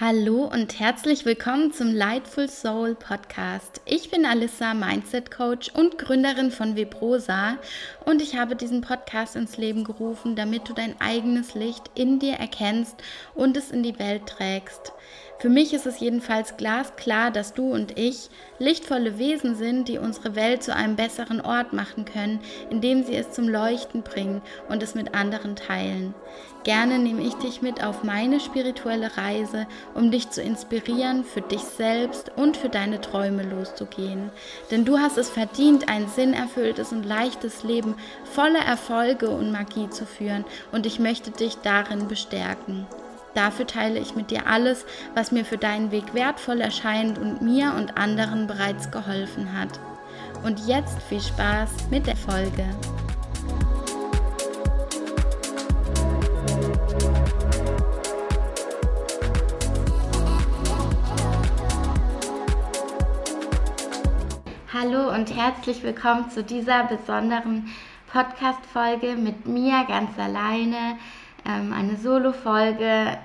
Hallo 0.00 0.44
und 0.50 0.80
herzlich 0.80 1.26
willkommen 1.26 1.74
zum 1.74 1.94
Lightful 1.94 2.48
Soul 2.48 2.94
Podcast. 2.94 3.82
Ich 3.84 4.10
bin 4.10 4.24
Alissa, 4.24 4.72
Mindset 4.72 5.30
Coach 5.30 5.68
und 5.74 5.98
Gründerin 5.98 6.50
von 6.50 6.74
Vibrosa 6.74 7.58
und 8.06 8.22
ich 8.22 8.34
habe 8.34 8.56
diesen 8.56 8.80
Podcast 8.80 9.36
ins 9.36 9.58
Leben 9.58 9.84
gerufen, 9.84 10.36
damit 10.36 10.66
du 10.70 10.72
dein 10.72 10.98
eigenes 11.02 11.54
Licht 11.54 11.90
in 11.94 12.18
dir 12.18 12.36
erkennst 12.36 12.96
und 13.34 13.58
es 13.58 13.70
in 13.70 13.82
die 13.82 13.98
Welt 13.98 14.24
trägst. 14.24 14.94
Für 15.40 15.48
mich 15.48 15.72
ist 15.72 15.86
es 15.86 16.00
jedenfalls 16.00 16.58
glasklar, 16.58 17.30
dass 17.30 17.54
du 17.54 17.72
und 17.72 17.98
ich 17.98 18.28
lichtvolle 18.58 19.16
Wesen 19.16 19.56
sind, 19.56 19.88
die 19.88 19.96
unsere 19.96 20.34
Welt 20.36 20.62
zu 20.62 20.76
einem 20.76 20.96
besseren 20.96 21.40
Ort 21.40 21.72
machen 21.72 22.04
können, 22.04 22.40
indem 22.68 23.04
sie 23.04 23.16
es 23.16 23.32
zum 23.32 23.48
Leuchten 23.48 24.02
bringen 24.02 24.42
und 24.68 24.82
es 24.82 24.94
mit 24.94 25.14
anderen 25.14 25.56
teilen. 25.56 26.12
Gerne 26.62 26.98
nehme 26.98 27.22
ich 27.22 27.32
dich 27.36 27.62
mit 27.62 27.82
auf 27.82 28.04
meine 28.04 28.38
spirituelle 28.38 29.16
Reise, 29.16 29.66
um 29.94 30.10
dich 30.10 30.28
zu 30.28 30.42
inspirieren, 30.42 31.24
für 31.24 31.40
dich 31.40 31.62
selbst 31.62 32.30
und 32.36 32.58
für 32.58 32.68
deine 32.68 33.00
Träume 33.00 33.42
loszugehen. 33.42 34.30
Denn 34.70 34.84
du 34.84 34.98
hast 34.98 35.16
es 35.16 35.30
verdient, 35.30 35.88
ein 35.88 36.06
sinnerfülltes 36.06 36.92
und 36.92 37.06
leichtes 37.06 37.62
Leben 37.62 37.94
voller 38.24 38.60
Erfolge 38.60 39.30
und 39.30 39.52
Magie 39.52 39.88
zu 39.88 40.04
führen 40.04 40.44
und 40.70 40.84
ich 40.84 40.98
möchte 40.98 41.30
dich 41.30 41.56
darin 41.62 42.08
bestärken. 42.08 42.86
Dafür 43.34 43.66
teile 43.66 44.00
ich 44.00 44.16
mit 44.16 44.32
dir 44.32 44.48
alles, 44.48 44.84
was 45.14 45.30
mir 45.30 45.44
für 45.44 45.58
deinen 45.58 45.92
Weg 45.92 46.14
wertvoll 46.14 46.60
erscheint 46.60 47.16
und 47.16 47.40
mir 47.40 47.74
und 47.76 47.96
anderen 47.96 48.48
bereits 48.48 48.90
geholfen 48.90 49.56
hat. 49.56 49.78
Und 50.42 50.66
jetzt 50.66 51.00
viel 51.02 51.20
Spaß 51.20 51.90
mit 51.90 52.08
der 52.08 52.16
Folge. 52.16 52.64
Hallo 64.72 65.14
und 65.14 65.36
herzlich 65.36 65.84
willkommen 65.84 66.30
zu 66.30 66.42
dieser 66.42 66.84
besonderen 66.84 67.68
Podcast-Folge 68.12 69.14
mit 69.14 69.46
mir 69.46 69.84
ganz 69.86 70.18
alleine 70.18 70.96
ähm, 71.46 71.72
eine 71.72 71.96
Solo-Folge. 71.96 73.18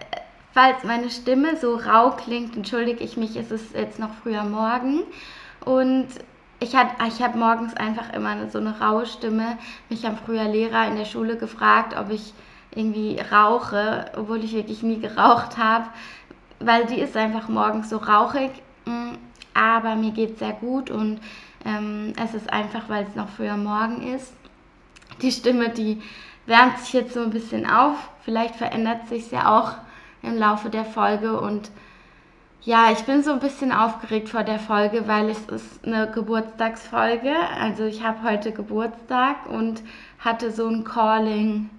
Falls 0.56 0.86
meine 0.86 1.10
Stimme 1.10 1.58
so 1.58 1.76
rau 1.76 2.12
klingt, 2.12 2.56
entschuldige 2.56 3.04
ich 3.04 3.18
mich, 3.18 3.36
es 3.36 3.52
ist 3.52 3.76
jetzt 3.76 4.00
noch 4.00 4.14
früher 4.24 4.46
Morgen 4.46 5.02
und 5.66 6.08
ich, 6.62 6.70
ich 6.70 7.22
habe 7.22 7.38
morgens 7.38 7.76
einfach 7.76 8.14
immer 8.14 8.50
so 8.50 8.60
eine 8.60 8.80
raue 8.80 9.06
Stimme. 9.06 9.58
Mich 9.90 10.06
haben 10.06 10.18
früher 10.26 10.46
Lehrer 10.46 10.88
in 10.88 10.96
der 10.96 11.04
Schule 11.04 11.36
gefragt, 11.36 11.98
ob 12.00 12.10
ich 12.10 12.34
irgendwie 12.74 13.20
rauche, 13.20 14.06
obwohl 14.16 14.46
ich 14.46 14.54
wirklich 14.54 14.82
nie 14.82 14.98
geraucht 14.98 15.58
habe, 15.58 15.88
weil 16.62 16.86
die 16.86 17.02
ist 17.02 17.18
einfach 17.18 17.50
morgens 17.50 17.90
so 17.90 17.98
rauchig. 17.98 18.52
Mm, 18.86 19.16
aber 19.54 19.98
mir 19.98 20.12
geht 20.12 20.36
es 20.36 20.40
sehr 20.40 20.54
gut 20.54 20.90
und 20.90 21.20
ähm, 21.66 22.14
es 22.24 22.34
ist 22.34 22.50
einfach, 22.54 22.88
weil 22.88 23.06
es 23.06 23.16
noch 23.16 23.28
früher 23.28 23.58
Morgen 23.58 24.16
ist. 24.16 24.32
Die 25.22 25.34
Stimme, 25.34 25.68
die 25.68 26.02
wärmt 26.46 26.80
sich 26.80 26.94
jetzt 26.94 27.14
so 27.14 27.24
ein 27.24 27.32
bisschen 27.32 27.70
auf. 27.70 27.98
Vielleicht 28.24 28.56
verändert 28.56 29.10
sich 29.10 29.32
ja 29.32 29.60
auch 29.60 29.74
im 30.26 30.38
Laufe 30.38 30.70
der 30.70 30.86
Folge 30.86 31.40
und 31.40 31.72
ja, 32.66 32.92
ich 32.92 33.04
bin 33.04 33.22
so 33.22 33.32
ein 33.32 33.40
bisschen 33.40 33.72
aufgeregt 33.72 34.30
vor 34.30 34.44
der 34.44 34.58
Folge, 34.58 35.08
weil 35.08 35.30
es 35.30 35.40
ist 35.46 35.86
eine 35.86 36.10
Geburtstagsfolge. 36.10 37.32
Also 37.60 37.84
ich 37.84 38.04
habe 38.04 38.24
heute 38.24 38.52
Geburtstag 38.54 39.48
und 39.48 39.84
hatte 40.18 40.50
so 40.50 40.68
ein 40.68 40.84
Calling, 40.84 41.70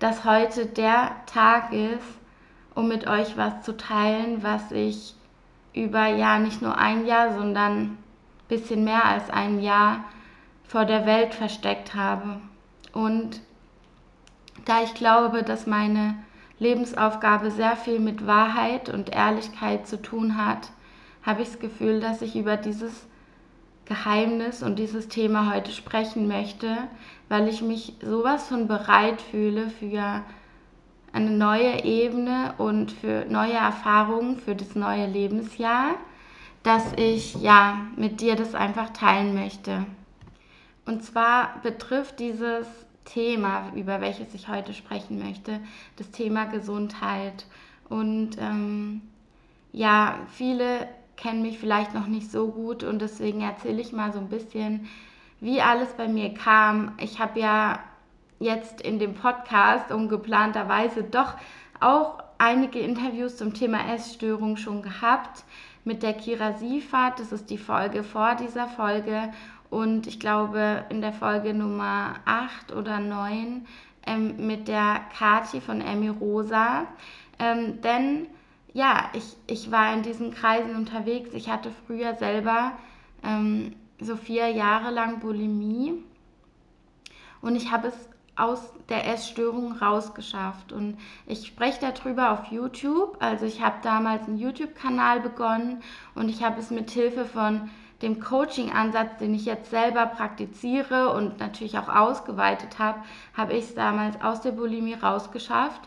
dass 0.00 0.26
heute 0.26 0.66
der 0.66 1.12
Tag 1.24 1.72
ist, 1.72 2.04
um 2.74 2.88
mit 2.88 3.06
euch 3.06 3.38
was 3.38 3.62
zu 3.62 3.74
teilen, 3.74 4.42
was 4.42 4.70
ich 4.70 5.14
über 5.72 6.06
ja 6.08 6.38
nicht 6.38 6.60
nur 6.60 6.76
ein 6.76 7.06
Jahr, 7.06 7.32
sondern 7.32 7.78
ein 7.78 7.98
bisschen 8.48 8.84
mehr 8.84 9.06
als 9.06 9.30
ein 9.30 9.60
Jahr 9.60 10.04
vor 10.64 10.84
der 10.84 11.06
Welt 11.06 11.34
versteckt 11.34 11.94
habe. 11.94 12.38
Und 12.92 13.40
da 14.66 14.82
ich 14.82 14.92
glaube, 14.92 15.42
dass 15.42 15.66
meine 15.66 16.16
Lebensaufgabe 16.58 17.50
sehr 17.50 17.76
viel 17.76 18.00
mit 18.00 18.26
Wahrheit 18.26 18.88
und 18.88 19.14
Ehrlichkeit 19.14 19.86
zu 19.86 20.00
tun 20.00 20.36
hat, 20.36 20.70
habe 21.22 21.42
ich 21.42 21.48
das 21.48 21.58
Gefühl, 21.60 22.00
dass 22.00 22.22
ich 22.22 22.36
über 22.36 22.56
dieses 22.56 23.06
Geheimnis 23.84 24.62
und 24.62 24.78
dieses 24.78 25.08
Thema 25.08 25.52
heute 25.54 25.72
sprechen 25.72 26.28
möchte, 26.28 26.76
weil 27.28 27.48
ich 27.48 27.62
mich 27.62 27.94
sowas 28.02 28.48
von 28.48 28.68
bereit 28.68 29.20
fühle 29.20 29.70
für 29.70 30.22
eine 31.12 31.30
neue 31.30 31.84
Ebene 31.84 32.54
und 32.58 32.92
für 32.92 33.24
neue 33.28 33.54
Erfahrungen 33.54 34.38
für 34.38 34.54
das 34.54 34.74
neue 34.74 35.06
Lebensjahr, 35.06 35.94
dass 36.62 36.92
ich 36.96 37.34
ja 37.36 37.80
mit 37.96 38.20
dir 38.20 38.36
das 38.36 38.54
einfach 38.54 38.90
teilen 38.90 39.34
möchte. 39.34 39.86
Und 40.84 41.02
zwar 41.02 41.60
betrifft 41.62 42.20
dieses 42.20 42.66
Thema, 43.08 43.72
über 43.74 44.00
welches 44.00 44.34
ich 44.34 44.48
heute 44.48 44.74
sprechen 44.74 45.18
möchte, 45.18 45.60
das 45.96 46.10
Thema 46.10 46.44
Gesundheit. 46.44 47.46
Und 47.88 48.36
ähm, 48.38 49.02
ja, 49.72 50.18
viele 50.28 50.86
kennen 51.16 51.42
mich 51.42 51.58
vielleicht 51.58 51.94
noch 51.94 52.06
nicht 52.06 52.30
so 52.30 52.48
gut 52.48 52.84
und 52.84 53.00
deswegen 53.00 53.40
erzähle 53.40 53.80
ich 53.80 53.92
mal 53.92 54.12
so 54.12 54.18
ein 54.18 54.28
bisschen, 54.28 54.88
wie 55.40 55.60
alles 55.60 55.92
bei 55.94 56.08
mir 56.08 56.34
kam. 56.34 56.92
Ich 56.98 57.18
habe 57.18 57.40
ja 57.40 57.80
jetzt 58.38 58.80
in 58.80 58.98
dem 58.98 59.14
Podcast 59.14 59.90
ungeplanterweise 59.90 61.02
doch 61.02 61.34
auch 61.80 62.18
einige 62.38 62.78
Interviews 62.78 63.36
zum 63.36 63.54
Thema 63.54 63.92
Essstörung 63.92 64.56
schon 64.56 64.82
gehabt 64.82 65.44
mit 65.84 66.02
der 66.02 66.12
Kira 66.12 66.52
Siefert. 66.52 67.18
Das 67.18 67.32
ist 67.32 67.50
die 67.50 67.58
Folge 67.58 68.04
vor 68.04 68.36
dieser 68.36 68.68
Folge. 68.68 69.32
Und 69.70 70.06
ich 70.06 70.18
glaube, 70.18 70.84
in 70.88 71.00
der 71.00 71.12
Folge 71.12 71.52
Nummer 71.52 72.14
8 72.24 72.72
oder 72.72 73.00
9 73.00 73.66
ähm, 74.06 74.46
mit 74.46 74.68
der 74.68 75.00
Kati 75.16 75.60
von 75.60 75.80
Emi 75.80 76.08
Rosa. 76.08 76.86
Ähm, 77.38 77.80
denn 77.82 78.26
ja, 78.72 79.10
ich, 79.12 79.36
ich 79.46 79.70
war 79.70 79.92
in 79.92 80.02
diesen 80.02 80.32
Kreisen 80.32 80.74
unterwegs. 80.76 81.30
Ich 81.34 81.48
hatte 81.48 81.70
früher 81.86 82.14
selber 82.14 82.72
ähm, 83.22 83.74
so 84.00 84.16
vier 84.16 84.48
Jahre 84.48 84.90
lang 84.90 85.20
Bulimie. 85.20 86.02
Und 87.40 87.56
ich 87.56 87.70
habe 87.70 87.88
es 87.88 88.08
aus 88.36 88.72
der 88.88 89.06
Essstörung 89.06 89.72
rausgeschafft. 89.72 90.72
Und 90.72 90.96
ich 91.26 91.46
spreche 91.46 91.80
darüber 91.80 92.30
auf 92.32 92.46
YouTube. 92.46 93.16
Also 93.20 93.46
ich 93.46 93.62
habe 93.62 93.76
damals 93.82 94.26
einen 94.26 94.38
YouTube-Kanal 94.38 95.20
begonnen 95.20 95.82
und 96.14 96.28
ich 96.28 96.42
habe 96.42 96.60
es 96.60 96.70
mit 96.70 96.90
Hilfe 96.90 97.24
von 97.24 97.68
dem 98.02 98.20
Coaching-Ansatz, 98.20 99.18
den 99.18 99.34
ich 99.34 99.44
jetzt 99.44 99.70
selber 99.70 100.06
praktiziere 100.06 101.12
und 101.12 101.40
natürlich 101.40 101.78
auch 101.78 101.88
ausgeweitet 101.88 102.78
habe, 102.78 103.00
habe 103.36 103.54
ich 103.54 103.64
es 103.64 103.74
damals 103.74 104.20
aus 104.22 104.40
der 104.40 104.52
Bulimie 104.52 104.94
rausgeschafft. 104.94 105.80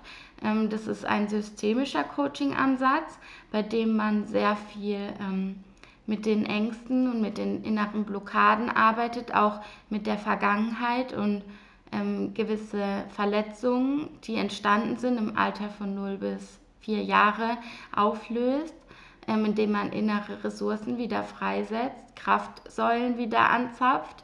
Ähm, 0.44 0.70
das 0.70 0.88
ist 0.88 1.06
ein 1.06 1.30
systemischer 1.30 2.04
Coaching-Ansatz, 2.04 3.18
bei 3.52 3.62
dem 3.62 3.96
man 3.96 4.28
sehr 4.28 4.56
viel 4.56 5.00
ähm, 5.20 5.64
mit 6.06 6.26
den 6.26 6.46
Ängsten 6.46 7.10
und 7.10 7.22
mit 7.22 7.38
den 7.38 7.64
inneren 7.64 8.04
Blockaden 8.04 8.70
arbeitet, 8.70 9.34
auch 9.34 9.62
mit 9.90 10.08
der 10.08 10.18
Vergangenheit 10.18 11.14
und 11.14 11.44
ähm, 11.94 12.34
gewisse 12.34 13.06
Verletzungen, 13.10 14.10
die 14.24 14.36
entstanden 14.36 14.98
sind 14.98 15.18
im 15.18 15.38
Alter 15.38 15.70
von 15.70 15.96
0 15.96 16.18
bis 16.18 16.60
4 16.82 17.04
Jahre, 17.04 17.58
auflöst 17.96 18.74
indem 19.40 19.72
man 19.72 19.92
innere 19.92 20.44
Ressourcen 20.44 20.98
wieder 20.98 21.24
freisetzt, 21.24 22.16
Kraftsäulen 22.16 23.18
wieder 23.18 23.50
anzapft. 23.50 24.24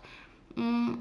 Mm, 0.55 0.95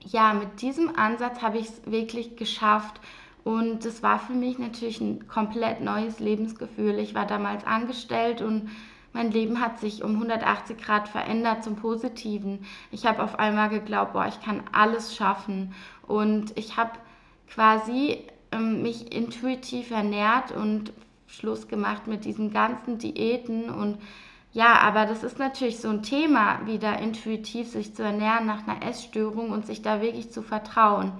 ja, 0.00 0.32
mit 0.34 0.62
diesem 0.62 0.96
Ansatz 0.96 1.42
habe 1.42 1.58
ich 1.58 1.68
es 1.68 1.82
wirklich 1.86 2.36
geschafft. 2.36 3.00
Und 3.44 3.84
das 3.84 4.02
war 4.02 4.18
für 4.18 4.34
mich 4.34 4.58
natürlich 4.58 5.00
ein 5.00 5.26
komplett 5.26 5.80
neues 5.80 6.20
Lebensgefühl. 6.20 6.98
Ich 6.98 7.14
war 7.14 7.26
damals 7.26 7.66
angestellt 7.66 8.40
und 8.40 8.70
mein 9.12 9.30
Leben 9.30 9.60
hat 9.60 9.78
sich 9.78 10.02
um 10.02 10.12
180 10.12 10.78
Grad 10.78 11.08
verändert 11.08 11.64
zum 11.64 11.76
Positiven. 11.76 12.64
Ich 12.90 13.04
habe 13.04 13.22
auf 13.22 13.38
einmal 13.38 13.68
geglaubt, 13.68 14.14
boah, 14.14 14.26
ich 14.26 14.40
kann 14.40 14.62
alles 14.72 15.14
schaffen. 15.14 15.74
Und 16.06 16.56
ich 16.56 16.76
habe 16.76 16.92
quasi 17.48 18.18
ähm, 18.52 18.82
mich 18.82 19.12
intuitiv 19.12 19.90
ernährt 19.90 20.52
und 20.52 20.92
Schluss 21.32 21.68
gemacht 21.68 22.06
mit 22.06 22.24
diesen 22.24 22.52
ganzen 22.52 22.98
Diäten 22.98 23.70
und 23.70 23.98
ja, 24.54 24.74
aber 24.80 25.06
das 25.06 25.24
ist 25.24 25.38
natürlich 25.38 25.80
so 25.80 25.88
ein 25.88 26.02
Thema, 26.02 26.66
wieder 26.66 26.98
intuitiv 26.98 27.70
sich 27.70 27.94
zu 27.94 28.02
ernähren 28.02 28.44
nach 28.44 28.66
einer 28.66 28.86
Essstörung 28.86 29.50
und 29.50 29.64
sich 29.66 29.80
da 29.80 30.02
wirklich 30.02 30.30
zu 30.30 30.42
vertrauen. 30.42 31.12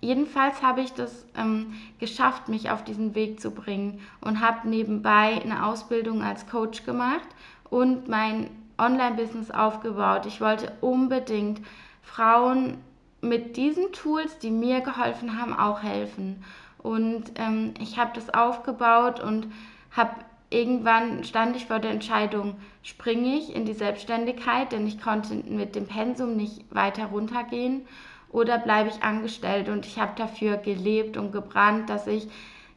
Jedenfalls 0.00 0.62
habe 0.62 0.80
ich 0.80 0.94
das 0.94 1.26
ähm, 1.36 1.74
geschafft, 1.98 2.48
mich 2.48 2.70
auf 2.70 2.82
diesen 2.82 3.14
Weg 3.14 3.38
zu 3.38 3.50
bringen 3.50 4.00
und 4.22 4.40
habe 4.40 4.66
nebenbei 4.66 5.42
eine 5.42 5.66
Ausbildung 5.66 6.22
als 6.22 6.46
Coach 6.46 6.84
gemacht 6.84 7.28
und 7.68 8.08
mein 8.08 8.48
Online-Business 8.78 9.50
aufgebaut. 9.50 10.24
Ich 10.24 10.40
wollte 10.40 10.72
unbedingt 10.80 11.60
Frauen 12.02 12.78
mit 13.20 13.58
diesen 13.58 13.92
Tools, 13.92 14.38
die 14.38 14.50
mir 14.50 14.80
geholfen 14.80 15.38
haben, 15.38 15.52
auch 15.52 15.82
helfen. 15.82 16.42
Und 16.82 17.32
ähm, 17.36 17.74
ich 17.78 17.98
habe 17.98 18.12
das 18.14 18.30
aufgebaut 18.32 19.20
und 19.20 19.48
habe 19.90 20.14
irgendwann 20.50 21.24
stand 21.24 21.56
ich 21.56 21.66
vor 21.66 21.78
der 21.78 21.90
Entscheidung, 21.90 22.56
springe 22.82 23.36
ich 23.36 23.54
in 23.54 23.66
die 23.66 23.74
Selbstständigkeit, 23.74 24.72
denn 24.72 24.86
ich 24.86 25.00
konnte 25.00 25.34
mit 25.34 25.76
dem 25.76 25.86
Pensum 25.86 26.36
nicht 26.36 26.64
weiter 26.74 27.06
runtergehen, 27.06 27.86
oder 28.32 28.58
bleibe 28.58 28.90
ich 28.90 29.02
angestellt. 29.02 29.68
Und 29.68 29.86
ich 29.86 29.98
habe 29.98 30.12
dafür 30.16 30.56
gelebt 30.56 31.16
und 31.16 31.32
gebrannt, 31.32 31.90
dass 31.90 32.06
ich 32.06 32.28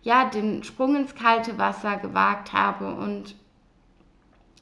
ja 0.02 0.26
den 0.26 0.64
Sprung 0.64 0.96
ins 0.96 1.16
kalte 1.16 1.58
Wasser 1.58 1.98
gewagt 1.98 2.54
habe. 2.54 2.94
Und 2.94 3.36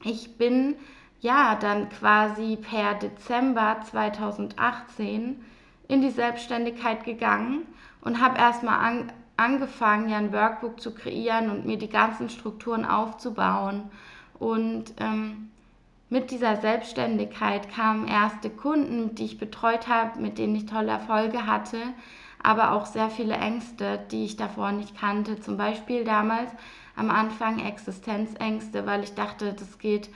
ich 0.04 0.38
bin 0.38 0.76
ja 1.20 1.56
dann 1.56 1.90
quasi 1.90 2.58
per 2.58 2.96
Dezember 2.96 3.78
2018 3.90 5.44
in 5.88 6.02
die 6.02 6.10
Selbstständigkeit 6.10 7.04
gegangen 7.04 7.66
und 8.02 8.22
habe 8.22 8.38
erstmal 8.38 8.80
an, 8.80 9.12
angefangen, 9.42 10.10
ja 10.10 10.18
ein 10.18 10.32
Workbook 10.32 10.80
zu 10.80 10.94
kreieren 10.94 11.50
und 11.50 11.66
mir 11.66 11.78
die 11.78 11.90
ganzen 11.90 12.30
Strukturen 12.30 12.86
aufzubauen. 12.86 13.84
Und 14.40 14.94
ähm, 15.00 15.50
mit 16.10 16.32
dieser 16.32 16.58
Selbstständigkeit 16.58 17.74
kamen 17.74 18.08
erste 18.08 18.50
Kunden, 18.50 19.16
die 19.16 19.26
ich 19.26 19.38
betreut 19.38 19.88
habe, 19.88 20.20
mit 20.20 20.38
denen 20.38 20.56
ich 20.56 20.66
tolle 20.66 20.92
Erfolge 20.92 21.48
hatte, 21.48 21.78
aber 22.44 22.72
auch 22.72 22.86
sehr 22.86 23.10
viele 23.10 23.36
Ängste, 23.36 24.00
die 24.12 24.26
ich 24.26 24.36
davor 24.36 24.72
nicht 24.72 25.00
kannte. 25.00 25.40
Zum 25.40 25.58
Beispiel 25.58 26.04
damals 26.04 26.52
am 26.96 27.10
Anfang 27.10 27.60
Existenzängste, 27.60 28.86
weil 28.86 29.04
ich 29.04 29.14
dachte, 29.14 29.54
das 29.54 29.80
geht 29.80 30.10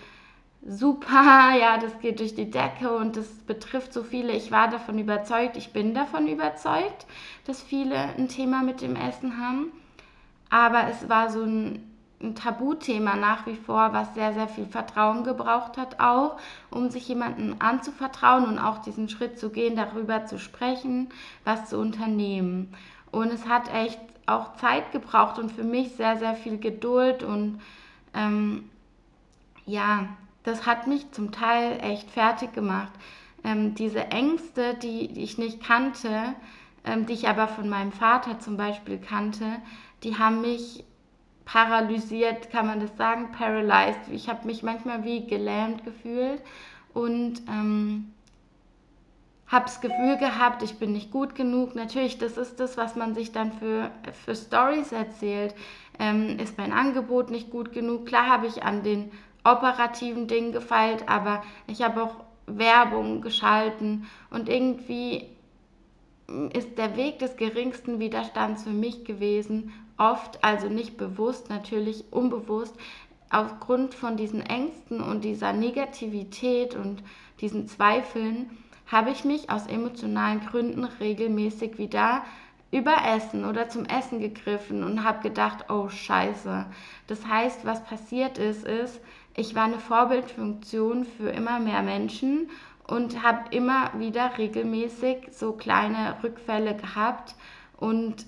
super, 0.67 1.56
ja, 1.59 1.77
das 1.77 2.00
geht 2.00 2.19
durch 2.19 2.33
die 2.33 2.50
Decke 2.50 2.95
und 2.95 3.15
das 3.15 3.27
betrifft 3.45 3.94
so 3.94 4.03
viele. 4.03 4.33
Ich 4.33 4.51
war 4.51 4.67
davon 4.67 4.97
überzeugt, 4.97 5.57
ich 5.57 5.71
bin 5.71 5.94
davon 5.94 6.27
überzeugt, 6.27 7.06
dass 7.45 7.62
viele 7.62 7.95
ein 7.95 8.27
Thema 8.27 8.63
mit 8.63 8.81
dem 8.81 8.95
Essen 8.95 9.39
haben. 9.39 9.71
Aber 10.50 10.88
es 10.89 11.07
war 11.07 11.29
so 11.29 11.44
ein, 11.44 11.91
ein 12.21 12.33
Tabuthema 12.33 13.15
nach 13.15 13.45
wie 13.45 13.56
vor, 13.56 13.94
was 13.94 14.15
sehr, 14.15 14.33
sehr 14.33 14.47
viel 14.47 14.65
Vertrauen 14.65 15.23
gebraucht 15.23 15.77
hat, 15.77 16.00
auch 16.00 16.38
um 16.71 16.89
sich 16.89 17.07
jemandem 17.07 17.56
anzuvertrauen 17.59 18.45
und 18.45 18.57
auch 18.57 18.79
diesen 18.79 19.07
Schritt 19.07 19.39
zu 19.39 19.51
gehen, 19.51 19.75
darüber 19.75 20.25
zu 20.25 20.39
sprechen, 20.39 21.09
was 21.44 21.69
zu 21.69 21.77
unternehmen. 21.77 22.73
Und 23.12 23.31
es 23.31 23.47
hat 23.47 23.71
echt 23.73 24.00
auch 24.25 24.56
Zeit 24.56 24.91
gebraucht 24.91 25.38
und 25.38 25.51
für 25.51 25.63
mich 25.63 25.91
sehr, 25.95 26.17
sehr 26.17 26.33
viel 26.33 26.57
Geduld 26.57 27.21
und 27.21 27.62
ähm, 28.15 28.69
ja, 29.67 30.07
das 30.45 30.65
hat 30.65 30.88
mich 30.88 31.12
zum 31.12 31.31
Teil 31.31 31.80
echt 31.81 32.09
fertig 32.12 32.53
gemacht. 32.53 32.94
Ähm, 33.44 33.75
diese 33.75 34.06
Ängste, 34.06 34.75
die, 34.75 35.09
die, 35.12 35.24
ich 35.24 35.38
nicht 35.38 35.62
kannte, 35.62 36.36
ähm, 36.86 37.06
die 37.07 37.13
ich 37.13 37.27
aber 37.27 37.47
von 37.47 37.68
meinem 37.68 37.92
Vater 37.92 38.39
zum 38.39 38.56
Beispiel 38.56 39.00
kannte, 39.00 39.45
die 40.03 40.18
haben 40.18 40.42
mich 40.42 40.83
paralysiert, 41.45 42.51
kann 42.51 42.68
man 42.68 42.80
das 42.80 42.95
sagen, 42.95 43.31
paralyzed. 43.31 44.09
Ich 44.12 44.30
habe 44.30 44.45
mich 44.45 44.63
manchmal 44.63 45.03
wie 45.03 45.25
gelähmt 45.27 45.83
gefühlt 45.83 46.42
und 46.94 47.41
ähm, 47.48 48.13
habe 49.48 49.65
das 49.65 49.81
Gefühl 49.81 50.18
gehabt, 50.18 50.63
ich 50.63 50.77
bin 50.77 50.91
nicht 50.94 51.12
gut 51.12 51.36
genug. 51.36 51.75
Natürlich, 51.75 52.18
das 52.18 52.38
ist 52.38 52.59
das, 52.59 52.77
was 52.77 52.95
man 52.95 53.13
sich 53.13 53.31
dann 53.31 53.51
für, 53.51 53.91
für 54.25 54.36
Stories 54.36 54.91
erzählt. 54.91 55.56
Ähm, 56.00 56.38
ist 56.39 56.57
mein 56.57 56.74
Angebot 56.74 57.30
nicht 57.30 57.51
gut 57.51 57.71
genug? 57.71 58.06
Klar 58.06 58.27
habe 58.27 58.48
ich 58.48 58.63
an 58.63 58.83
den 58.83 59.12
operativen 59.45 60.27
Dingen 60.27 60.51
gefeilt, 60.51 61.07
aber 61.07 61.44
ich 61.68 61.81
habe 61.81 62.03
auch 62.03 62.15
Werbung 62.47 63.21
geschalten 63.21 64.07
und 64.30 64.50
irgendwie 64.50 65.30
ist 66.53 66.77
der 66.77 66.97
Weg 66.97 67.19
des 67.19 67.38
geringsten 67.38 68.00
Widerstands 68.00 68.63
für 68.63 68.71
mich 68.71 69.06
gewesen, 69.06 69.71
oft, 69.97 70.44
also 70.44 70.68
nicht 70.68 70.97
bewusst, 70.97 71.50
natürlich 71.50 72.06
unbewusst, 72.12 72.75
aufgrund 73.30 73.94
von 73.94 74.18
diesen 74.18 74.42
Ängsten 74.42 75.01
und 75.01 75.24
dieser 75.24 75.53
Negativität 75.53 76.75
und 76.75 77.03
diesen 77.41 77.68
Zweifeln, 77.68 78.50
habe 78.88 79.12
ich 79.12 79.25
mich 79.25 79.50
aus 79.50 79.68
emotionalen 79.68 80.41
Gründen 80.45 80.83
regelmäßig 80.83 81.77
wieder 81.77 82.24
überessen 82.71 83.45
oder 83.45 83.69
zum 83.69 83.86
Essen 83.86 84.19
gegriffen 84.19 84.83
und 84.83 85.03
habe 85.03 85.21
gedacht, 85.21 85.65
oh 85.69 85.89
scheiße. 85.89 86.65
Das 87.07 87.25
heißt, 87.25 87.65
was 87.65 87.83
passiert 87.83 88.38
ist, 88.38 88.65
ist, 88.65 89.01
ich 89.35 89.55
war 89.55 89.63
eine 89.65 89.79
Vorbildfunktion 89.79 91.05
für 91.05 91.29
immer 91.29 91.59
mehr 91.59 91.81
Menschen 91.81 92.49
und 92.87 93.23
habe 93.23 93.53
immer 93.55 93.91
wieder 93.97 94.37
regelmäßig 94.37 95.29
so 95.31 95.53
kleine 95.53 96.15
Rückfälle 96.23 96.75
gehabt. 96.75 97.35
Und 97.77 98.25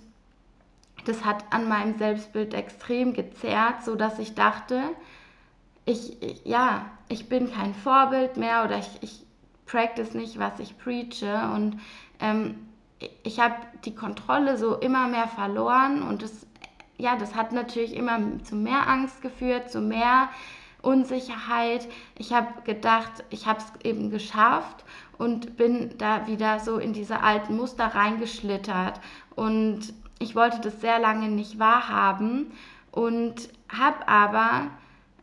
das 1.05 1.23
hat 1.23 1.45
an 1.51 1.69
meinem 1.69 1.97
Selbstbild 1.97 2.53
extrem 2.53 3.13
gezerrt, 3.13 3.83
so 3.83 3.95
dass 3.95 4.19
ich 4.19 4.35
dachte, 4.35 4.81
ich, 5.85 6.17
ja, 6.43 6.85
ich 7.07 7.29
bin 7.29 7.51
kein 7.51 7.73
Vorbild 7.73 8.35
mehr 8.35 8.65
oder 8.65 8.77
ich, 8.77 8.89
ich 9.01 9.21
practice 9.65 10.13
nicht, 10.13 10.37
was 10.37 10.59
ich 10.59 10.77
preache. 10.77 11.49
Und 11.55 11.79
ähm, 12.19 12.55
ich 13.23 13.39
habe 13.39 13.55
die 13.85 13.95
Kontrolle 13.95 14.57
so 14.57 14.75
immer 14.75 15.07
mehr 15.07 15.27
verloren 15.27 16.01
und 16.01 16.23
das, 16.23 16.45
ja, 16.97 17.15
das 17.15 17.35
hat 17.35 17.53
natürlich 17.53 17.95
immer 17.95 18.19
zu 18.43 18.55
mehr 18.55 18.89
Angst 18.89 19.21
geführt, 19.21 19.71
zu 19.71 19.79
mehr 19.79 20.29
Unsicherheit. 20.87 21.85
Ich 22.17 22.31
habe 22.31 22.61
gedacht, 22.63 23.25
ich 23.29 23.45
habe 23.45 23.59
es 23.59 23.85
eben 23.85 24.09
geschafft 24.09 24.85
und 25.17 25.57
bin 25.57 25.97
da 25.97 26.27
wieder 26.27 26.61
so 26.61 26.77
in 26.77 26.93
diese 26.93 27.21
alten 27.21 27.57
Muster 27.57 27.87
reingeschlittert. 27.87 29.01
Und 29.35 29.93
ich 30.19 30.33
wollte 30.33 30.61
das 30.61 30.79
sehr 30.79 30.97
lange 30.97 31.27
nicht 31.27 31.59
wahrhaben 31.59 32.53
und 32.91 33.49
habe 33.67 34.07
aber, 34.07 34.67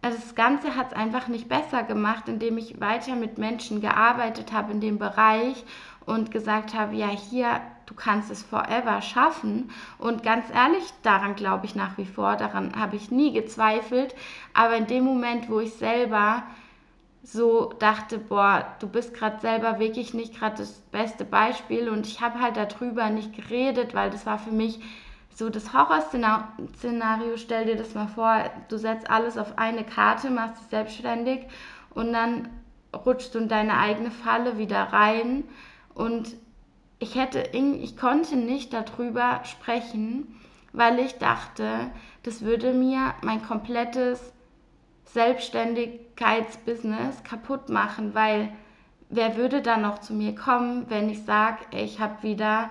also 0.02 0.18
das 0.18 0.34
Ganze 0.34 0.76
hat 0.76 0.88
es 0.88 0.98
einfach 0.98 1.28
nicht 1.28 1.48
besser 1.48 1.82
gemacht, 1.82 2.28
indem 2.28 2.58
ich 2.58 2.78
weiter 2.78 3.16
mit 3.16 3.38
Menschen 3.38 3.80
gearbeitet 3.80 4.52
habe 4.52 4.70
in 4.70 4.82
dem 4.82 4.98
Bereich 4.98 5.64
und 6.06 6.30
gesagt 6.30 6.74
habe, 6.74 6.94
ja, 6.94 7.08
hier 7.08 7.60
du 7.86 7.94
kannst 7.94 8.30
es 8.30 8.42
forever 8.42 9.02
schaffen. 9.02 9.70
Und 9.98 10.22
ganz 10.22 10.46
ehrlich, 10.52 10.84
daran 11.02 11.34
glaube 11.34 11.66
ich 11.66 11.74
nach 11.74 11.98
wie 11.98 12.06
vor, 12.06 12.36
daran 12.36 12.72
habe 12.76 12.96
ich 12.96 13.10
nie 13.10 13.32
gezweifelt. 13.32 14.14
Aber 14.52 14.76
in 14.76 14.86
dem 14.86 15.04
Moment, 15.04 15.48
wo 15.48 15.60
ich 15.60 15.74
selber 15.74 16.42
so 17.22 17.72
dachte, 17.78 18.18
boah, 18.18 18.66
du 18.80 18.88
bist 18.88 19.14
gerade 19.14 19.40
selber 19.40 19.78
wirklich 19.78 20.12
nicht 20.12 20.38
gerade 20.38 20.58
das 20.58 20.72
beste 20.92 21.24
Beispiel 21.24 21.88
und 21.88 22.06
ich 22.06 22.20
habe 22.20 22.38
halt 22.38 22.56
darüber 22.58 23.08
nicht 23.08 23.34
geredet, 23.34 23.94
weil 23.94 24.10
das 24.10 24.26
war 24.26 24.38
für 24.38 24.52
mich 24.52 24.80
so 25.30 25.48
das 25.48 25.72
Horrorszenario, 25.72 27.36
stell 27.36 27.64
dir 27.64 27.76
das 27.76 27.94
mal 27.94 28.08
vor, 28.08 28.44
du 28.68 28.76
setzt 28.76 29.10
alles 29.10 29.38
auf 29.38 29.56
eine 29.56 29.84
Karte, 29.84 30.30
machst 30.30 30.60
dich 30.60 30.68
selbstständig 30.68 31.46
und 31.94 32.12
dann 32.12 32.50
rutschst 32.94 33.34
du 33.34 33.38
in 33.38 33.48
deine 33.48 33.78
eigene 33.78 34.10
Falle 34.10 34.58
wieder 34.58 34.92
rein 34.92 35.44
und 35.94 36.34
ich 36.98 37.14
hätte, 37.16 37.50
ich 37.52 37.96
konnte 37.96 38.36
nicht 38.36 38.72
darüber 38.72 39.40
sprechen, 39.44 40.40
weil 40.72 40.98
ich 40.98 41.18
dachte, 41.18 41.92
das 42.22 42.42
würde 42.42 42.72
mir 42.72 43.14
mein 43.22 43.42
komplettes 43.42 44.32
Selbstständigkeitsbusiness 45.04 47.22
kaputt 47.22 47.68
machen, 47.68 48.14
weil 48.14 48.48
wer 49.08 49.36
würde 49.36 49.62
dann 49.62 49.82
noch 49.82 50.00
zu 50.00 50.14
mir 50.14 50.34
kommen, 50.34 50.86
wenn 50.88 51.08
ich 51.08 51.22
sage, 51.24 51.58
ich 51.70 52.00
habe 52.00 52.20
wieder 52.22 52.70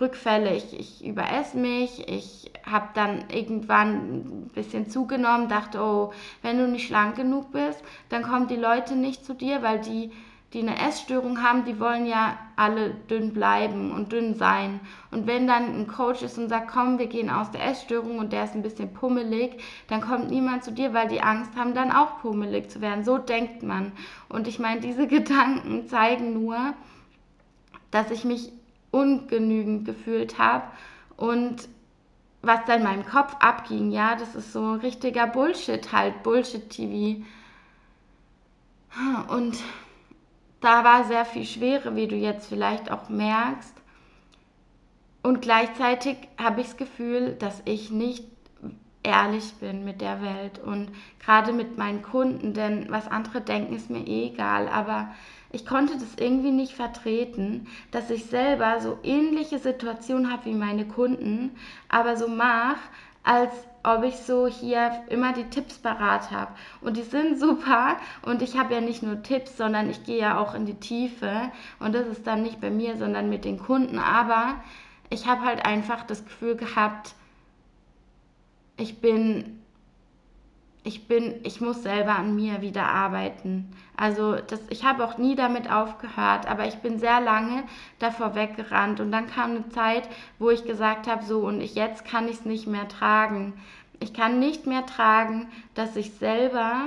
Rückfälle, 0.00 0.54
ich, 0.54 0.78
ich 0.78 1.06
überesse 1.06 1.58
mich, 1.58 2.08
ich 2.08 2.50
habe 2.64 2.88
dann 2.94 3.24
irgendwann 3.30 4.44
ein 4.44 4.50
bisschen 4.54 4.88
zugenommen, 4.88 5.48
dachte, 5.48 5.80
oh, 5.80 6.12
wenn 6.42 6.58
du 6.58 6.68
nicht 6.68 6.86
schlank 6.86 7.16
genug 7.16 7.52
bist, 7.52 7.82
dann 8.08 8.22
kommen 8.22 8.48
die 8.48 8.56
Leute 8.56 8.96
nicht 8.96 9.24
zu 9.24 9.34
dir, 9.34 9.62
weil 9.62 9.80
die 9.80 10.10
die 10.52 10.60
eine 10.60 10.80
Essstörung 10.80 11.42
haben, 11.42 11.64
die 11.64 11.78
wollen 11.78 12.06
ja 12.06 12.36
alle 12.56 12.90
dünn 12.90 13.32
bleiben 13.32 13.92
und 13.92 14.10
dünn 14.10 14.34
sein. 14.34 14.80
Und 15.12 15.28
wenn 15.28 15.46
dann 15.46 15.76
ein 15.76 15.86
Coach 15.86 16.22
ist 16.22 16.38
und 16.38 16.48
sagt, 16.48 16.72
komm, 16.72 16.98
wir 16.98 17.06
gehen 17.06 17.30
aus 17.30 17.52
der 17.52 17.64
Essstörung 17.64 18.18
und 18.18 18.32
der 18.32 18.44
ist 18.44 18.54
ein 18.54 18.62
bisschen 18.62 18.92
pummelig, 18.92 19.62
dann 19.86 20.00
kommt 20.00 20.28
niemand 20.30 20.64
zu 20.64 20.72
dir, 20.72 20.92
weil 20.92 21.06
die 21.06 21.22
Angst 21.22 21.54
haben, 21.56 21.74
dann 21.74 21.92
auch 21.92 22.20
pummelig 22.20 22.68
zu 22.68 22.80
werden. 22.80 23.04
So 23.04 23.18
denkt 23.18 23.62
man. 23.62 23.92
Und 24.28 24.48
ich 24.48 24.58
meine, 24.58 24.80
diese 24.80 25.06
Gedanken 25.08 25.86
zeigen 25.86 26.32
nur, 26.32 26.74
dass 27.92 28.10
ich 28.10 28.24
mich 28.24 28.52
ungenügend 28.90 29.84
gefühlt 29.84 30.38
habe 30.38 30.64
und 31.16 31.68
was 32.42 32.64
da 32.64 32.74
in 32.74 32.82
meinem 32.82 33.04
Kopf 33.04 33.36
abging, 33.38 33.92
ja, 33.92 34.16
das 34.16 34.34
ist 34.34 34.52
so 34.52 34.72
richtiger 34.72 35.26
Bullshit 35.26 35.92
halt, 35.92 36.22
Bullshit-TV. 36.22 37.22
Und 39.28 39.58
da 40.60 40.84
war 40.84 41.04
sehr 41.04 41.24
viel 41.24 41.44
Schwere, 41.44 41.96
wie 41.96 42.06
du 42.06 42.16
jetzt 42.16 42.48
vielleicht 42.48 42.90
auch 42.90 43.08
merkst. 43.08 43.74
Und 45.22 45.42
gleichzeitig 45.42 46.16
habe 46.38 46.60
ich 46.60 46.68
das 46.68 46.76
Gefühl, 46.76 47.34
dass 47.34 47.62
ich 47.64 47.90
nicht 47.90 48.24
ehrlich 49.02 49.54
bin 49.54 49.84
mit 49.84 50.00
der 50.00 50.20
Welt 50.22 50.58
und 50.58 50.90
gerade 51.24 51.52
mit 51.52 51.78
meinen 51.78 52.02
Kunden, 52.02 52.52
denn 52.52 52.86
was 52.90 53.08
andere 53.08 53.40
denken, 53.40 53.74
ist 53.74 53.90
mir 53.90 54.06
eh 54.06 54.28
egal. 54.28 54.68
Aber 54.68 55.14
ich 55.52 55.66
konnte 55.66 55.94
das 55.94 56.14
irgendwie 56.18 56.52
nicht 56.52 56.72
vertreten, 56.72 57.66
dass 57.90 58.10
ich 58.10 58.26
selber 58.26 58.80
so 58.80 58.98
ähnliche 59.02 59.58
Situationen 59.58 60.30
habe 60.30 60.46
wie 60.46 60.54
meine 60.54 60.86
Kunden, 60.86 61.52
aber 61.88 62.16
so 62.16 62.28
mache, 62.28 62.78
als 63.22 63.52
ob 63.82 64.02
ich 64.04 64.16
so 64.16 64.46
hier 64.46 65.02
immer 65.08 65.32
die 65.32 65.44
Tipps 65.44 65.78
parat 65.78 66.30
habe. 66.30 66.52
Und 66.80 66.96
die 66.96 67.02
sind 67.02 67.38
super. 67.38 67.96
Und 68.22 68.42
ich 68.42 68.58
habe 68.58 68.74
ja 68.74 68.80
nicht 68.80 69.02
nur 69.02 69.22
Tipps, 69.22 69.56
sondern 69.56 69.88
ich 69.88 70.04
gehe 70.04 70.20
ja 70.20 70.38
auch 70.38 70.54
in 70.54 70.66
die 70.66 70.74
Tiefe. 70.74 71.50
Und 71.78 71.94
das 71.94 72.06
ist 72.06 72.26
dann 72.26 72.42
nicht 72.42 72.60
bei 72.60 72.70
mir, 72.70 72.96
sondern 72.96 73.30
mit 73.30 73.44
den 73.44 73.58
Kunden. 73.58 73.98
Aber 73.98 74.56
ich 75.08 75.26
habe 75.26 75.42
halt 75.42 75.64
einfach 75.64 76.04
das 76.04 76.24
Gefühl 76.24 76.56
gehabt, 76.56 77.14
ich 78.76 79.00
bin 79.00 79.60
ich 80.82 81.06
bin, 81.06 81.34
ich 81.42 81.60
muss 81.60 81.82
selber 81.82 82.16
an 82.16 82.34
mir 82.34 82.62
wieder 82.62 82.86
arbeiten. 82.86 83.70
Also 84.00 84.36
das, 84.36 84.60
ich 84.70 84.86
habe 84.86 85.04
auch 85.04 85.18
nie 85.18 85.36
damit 85.36 85.70
aufgehört, 85.70 86.48
aber 86.48 86.66
ich 86.66 86.76
bin 86.76 86.98
sehr 86.98 87.20
lange 87.20 87.64
davor 87.98 88.34
weggerannt. 88.34 88.98
Und 88.98 89.12
dann 89.12 89.26
kam 89.26 89.50
eine 89.50 89.68
Zeit, 89.68 90.08
wo 90.38 90.48
ich 90.48 90.64
gesagt 90.64 91.06
habe, 91.06 91.22
so 91.22 91.40
und 91.40 91.60
ich 91.60 91.74
jetzt 91.74 92.06
kann 92.06 92.26
ich 92.26 92.36
es 92.36 92.44
nicht 92.46 92.66
mehr 92.66 92.88
tragen. 92.88 93.60
Ich 93.98 94.14
kann 94.14 94.38
nicht 94.38 94.66
mehr 94.66 94.86
tragen, 94.86 95.48
dass 95.74 95.96
ich 95.96 96.14
selber 96.14 96.86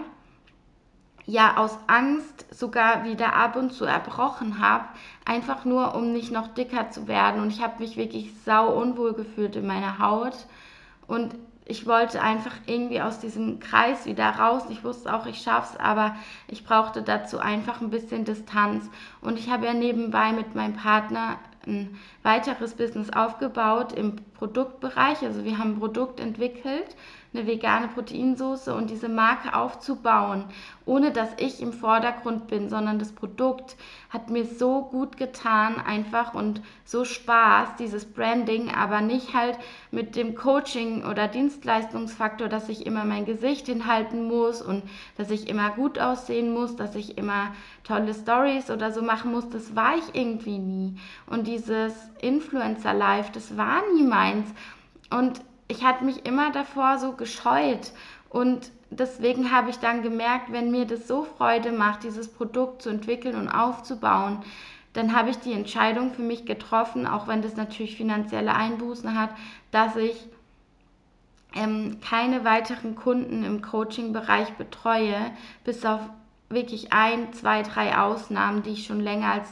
ja 1.28 1.58
aus 1.58 1.78
Angst 1.86 2.48
sogar 2.50 3.04
wieder 3.04 3.36
ab 3.36 3.58
und 3.58 3.74
zu 3.74 3.86
erbrochen 3.86 4.60
habe, 4.60 4.86
einfach 5.24 5.66
nur 5.66 5.94
um 5.94 6.14
nicht 6.14 6.32
noch 6.32 6.48
dicker 6.48 6.90
zu 6.90 7.08
werden. 7.08 7.44
Und 7.44 7.52
ich 7.52 7.62
habe 7.62 7.84
mich 7.84 7.96
wirklich 7.96 8.32
sau 8.44 8.74
unwohl 8.74 9.14
gefühlt 9.14 9.56
in 9.56 9.68
meiner 9.68 10.00
Haut. 10.00 10.48
Und 11.06 11.36
ich 11.66 11.88
wollte 11.88 12.22
einfach 12.22 12.54
irgendwie 12.66 13.02
aus 13.02 13.20
diesem 13.20 13.60
Kreis 13.60 14.06
wieder 14.06 14.30
raus. 14.30 14.64
Ich 14.70 14.84
wusste 14.84 15.14
auch, 15.14 15.26
ich 15.26 15.42
schaffe 15.42 15.74
es, 15.76 15.80
aber 15.80 16.16
ich 16.48 16.66
brauchte 16.66 17.02
dazu 17.02 17.40
einfach 17.40 17.80
ein 17.80 17.90
bisschen 17.90 18.26
Distanz. 18.26 18.90
Und 19.22 19.40
ich 19.40 19.50
habe 19.50 19.66
ja 19.66 19.74
nebenbei 19.74 20.34
mit 20.34 20.56
meinem 20.56 20.76
Partner 20.76 21.40
ein 21.66 21.98
weiteres 22.22 22.74
Business 22.74 23.10
aufgebaut 23.12 23.94
im 23.94 24.18
Produktbereich. 24.34 25.24
Also 25.24 25.46
wir 25.46 25.58
haben 25.58 25.72
ein 25.76 25.80
Produkt 25.80 26.20
entwickelt, 26.20 26.98
eine 27.34 27.48
vegane 27.48 27.88
Proteinsoße 27.88 28.74
und 28.74 28.90
diese 28.90 29.10
Marke 29.10 29.56
aufzubauen, 29.56 30.46
ohne 30.86 31.12
dass 31.12 31.30
ich 31.38 31.62
im 31.62 31.74
Vordergrund 31.74 32.48
bin, 32.48 32.70
sondern 32.70 33.00
das 33.00 33.12
Produkt 33.12 33.76
hat 34.10 34.30
mir 34.30 34.46
so 34.46 34.84
gut 34.84 35.18
getan 35.18 35.78
einfach 35.80 36.34
und 36.34 36.62
so 36.86 37.06
Spaß, 37.06 37.76
dieses 37.80 38.06
Branding, 38.06 38.70
aber 38.70 39.02
nicht 39.02 39.34
halt 39.34 39.58
mit 39.92 40.16
dem 40.16 40.36
Coaching 40.36 41.06
oder 41.06 41.28
Dienstleistungsfaktor, 41.28 42.50
dass 42.50 42.70
ich 42.70 42.86
immer 42.86 43.06
mein 43.06 43.26
Gesicht 43.26 43.66
hinhalten 43.66 44.28
muss 44.28 44.62
und 44.62 44.84
dass 45.18 45.32
ich 45.32 45.48
immer 45.48 45.72
gut 45.72 46.00
aussehen 46.00 46.54
muss, 46.54 46.76
dass 46.76 46.96
ich 46.96 47.18
immer 47.18 47.54
tolle 47.84 48.14
Stories 48.14 48.70
oder 48.70 48.92
so 48.92 49.02
machen 49.02 49.32
muss, 49.32 49.50
das 49.50 49.76
war 49.76 49.96
ich 49.98 50.14
irgendwie 50.14 50.60
nie. 50.60 50.96
Und 51.26 51.48
dieses 51.48 51.94
Influencer 52.22 52.94
Life, 52.94 53.32
das 53.34 53.58
war 53.58 53.82
nie 53.96 54.04
meins. 54.04 54.54
Und 55.10 55.42
ich 55.74 55.84
hatte 55.84 56.06
mich 56.06 56.26
immer 56.26 56.52
davor 56.52 57.00
so 57.00 57.14
gescheut 57.14 57.92
und 58.30 58.72
deswegen 58.92 59.52
habe 59.52 59.72
ich 59.72 59.80
dann 59.80 60.04
gemerkt, 60.04 60.52
wenn 60.52 60.72
mir 60.72 60.86
das 60.86 61.08
so 61.08 61.24
Freude 61.24 61.72
macht, 61.72 62.04
dieses 62.04 62.32
Produkt 62.32 62.84
zu 62.84 62.90
entwickeln 62.90 63.36
und 63.36 63.50
aufzubauen, 63.50 64.44
dann 64.94 65.16
habe 65.16 65.32
ich 65.32 65.40
die 65.40 65.54
Entscheidung 65.54 66.12
für 66.12 66.22
mich 66.22 66.46
getroffen, 66.46 67.08
auch 67.08 67.28
wenn 67.28 67.42
das 67.42 67.56
natürlich 67.56 67.98
finanzielle 67.98 68.54
Einbußen 68.54 69.20
hat, 69.20 69.32
dass 69.72 69.96
ich 69.96 70.16
ähm, 71.56 71.98
keine 72.08 72.46
weiteren 72.46 72.96
Kunden 72.96 73.44
im 73.44 73.62
Coaching-Bereich 73.64 74.54
betreue, 74.54 75.32
bis 75.64 75.84
auf 75.86 76.02
wirklich 76.50 76.94
ein, 76.94 77.34
zwei, 77.34 77.64
drei 77.64 77.98
Ausnahmen, 77.98 78.62
die 78.62 78.72
ich 78.72 78.86
schon 78.86 79.00
länger 79.00 79.32
als 79.34 79.50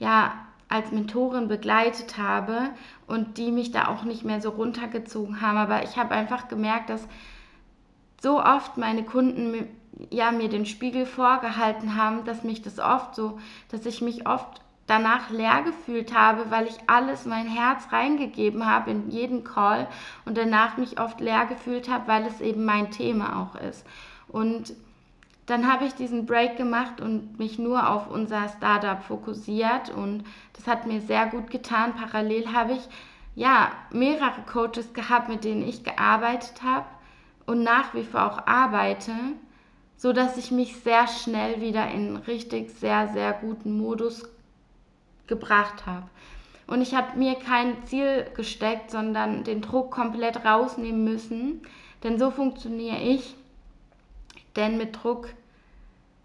ja, 0.00 0.32
als 0.72 0.90
Mentorin 0.90 1.48
begleitet 1.48 2.16
habe 2.18 2.70
und 3.06 3.36
die 3.36 3.52
mich 3.52 3.72
da 3.72 3.88
auch 3.88 4.04
nicht 4.04 4.24
mehr 4.24 4.40
so 4.40 4.50
runtergezogen 4.50 5.40
haben. 5.40 5.58
Aber 5.58 5.82
ich 5.82 5.96
habe 5.96 6.14
einfach 6.14 6.48
gemerkt, 6.48 6.90
dass 6.90 7.06
so 8.20 8.42
oft 8.42 8.78
meine 8.78 9.04
Kunden 9.04 9.68
ja, 10.10 10.32
mir 10.32 10.48
den 10.48 10.66
Spiegel 10.66 11.06
vorgehalten 11.06 11.96
haben, 11.96 12.24
dass 12.24 12.42
mich 12.42 12.62
das 12.62 12.78
oft 12.78 13.14
so, 13.14 13.38
dass 13.70 13.84
ich 13.84 14.00
mich 14.00 14.26
oft 14.26 14.62
danach 14.86 15.30
leer 15.30 15.62
gefühlt 15.62 16.14
habe, 16.14 16.50
weil 16.50 16.66
ich 16.66 16.76
alles 16.86 17.26
mein 17.26 17.46
Herz 17.46 17.92
reingegeben 17.92 18.66
habe 18.66 18.90
in 18.90 19.10
jeden 19.10 19.44
Call 19.44 19.88
und 20.24 20.36
danach 20.36 20.76
mich 20.76 20.98
oft 20.98 21.20
leer 21.20 21.46
gefühlt 21.46 21.88
habe, 21.88 22.08
weil 22.08 22.26
es 22.26 22.40
eben 22.40 22.64
mein 22.64 22.90
Thema 22.90 23.42
auch 23.42 23.54
ist. 23.56 23.86
Und 24.28 24.72
dann 25.46 25.70
habe 25.70 25.84
ich 25.84 25.94
diesen 25.94 26.24
Break 26.26 26.56
gemacht 26.56 27.00
und 27.00 27.38
mich 27.38 27.58
nur 27.58 27.90
auf 27.90 28.08
unser 28.08 28.48
Startup 28.48 29.02
fokussiert 29.02 29.90
und 29.90 30.24
das 30.52 30.66
hat 30.66 30.86
mir 30.86 31.00
sehr 31.00 31.26
gut 31.26 31.50
getan. 31.50 31.94
Parallel 31.94 32.52
habe 32.52 32.74
ich 32.74 32.88
ja 33.34 33.72
mehrere 33.90 34.42
Coaches 34.46 34.92
gehabt, 34.92 35.28
mit 35.28 35.44
denen 35.44 35.66
ich 35.66 35.82
gearbeitet 35.82 36.62
habe 36.62 36.86
und 37.46 37.64
nach 37.64 37.92
wie 37.94 38.04
vor 38.04 38.24
auch 38.24 38.46
arbeite, 38.46 39.12
so 39.96 40.12
dass 40.12 40.36
ich 40.36 40.52
mich 40.52 40.76
sehr 40.76 41.08
schnell 41.08 41.60
wieder 41.60 41.90
in 41.90 42.16
richtig 42.16 42.70
sehr 42.70 43.08
sehr 43.08 43.32
guten 43.32 43.76
Modus 43.76 44.28
gebracht 45.26 45.86
habe. 45.86 46.06
Und 46.68 46.82
ich 46.82 46.94
habe 46.94 47.18
mir 47.18 47.34
kein 47.34 47.84
Ziel 47.84 48.26
gesteckt, 48.34 48.92
sondern 48.92 49.42
den 49.42 49.60
Druck 49.60 49.90
komplett 49.90 50.44
rausnehmen 50.44 51.02
müssen, 51.02 51.62
denn 52.04 52.18
so 52.18 52.30
funktioniere 52.30 53.00
ich 53.00 53.34
denn 54.56 54.76
mit 54.76 55.02
Druck 55.02 55.28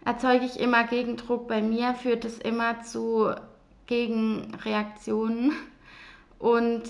erzeuge 0.04 0.44
ich 0.44 0.58
immer 0.60 0.84
Gegendruck. 0.84 1.48
Bei 1.48 1.62
mir 1.62 1.94
führt 1.94 2.24
es 2.24 2.38
immer 2.38 2.82
zu 2.82 3.34
Gegenreaktionen. 3.86 5.52
Und 6.38 6.82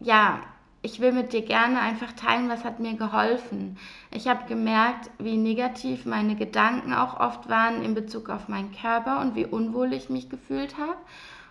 ja, 0.00 0.40
ich 0.82 1.00
will 1.00 1.12
mit 1.12 1.32
dir 1.34 1.42
gerne 1.42 1.80
einfach 1.80 2.12
teilen, 2.12 2.48
was 2.48 2.64
hat 2.64 2.80
mir 2.80 2.94
geholfen. 2.94 3.76
Ich 4.10 4.28
habe 4.28 4.48
gemerkt, 4.48 5.10
wie 5.18 5.36
negativ 5.36 6.06
meine 6.06 6.36
Gedanken 6.36 6.94
auch 6.94 7.20
oft 7.20 7.50
waren 7.50 7.82
in 7.82 7.94
Bezug 7.94 8.30
auf 8.30 8.48
meinen 8.48 8.72
Körper 8.72 9.20
und 9.20 9.34
wie 9.34 9.44
unwohl 9.44 9.92
ich 9.92 10.08
mich 10.08 10.30
gefühlt 10.30 10.78
habe 10.78 10.96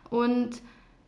und 0.09 0.61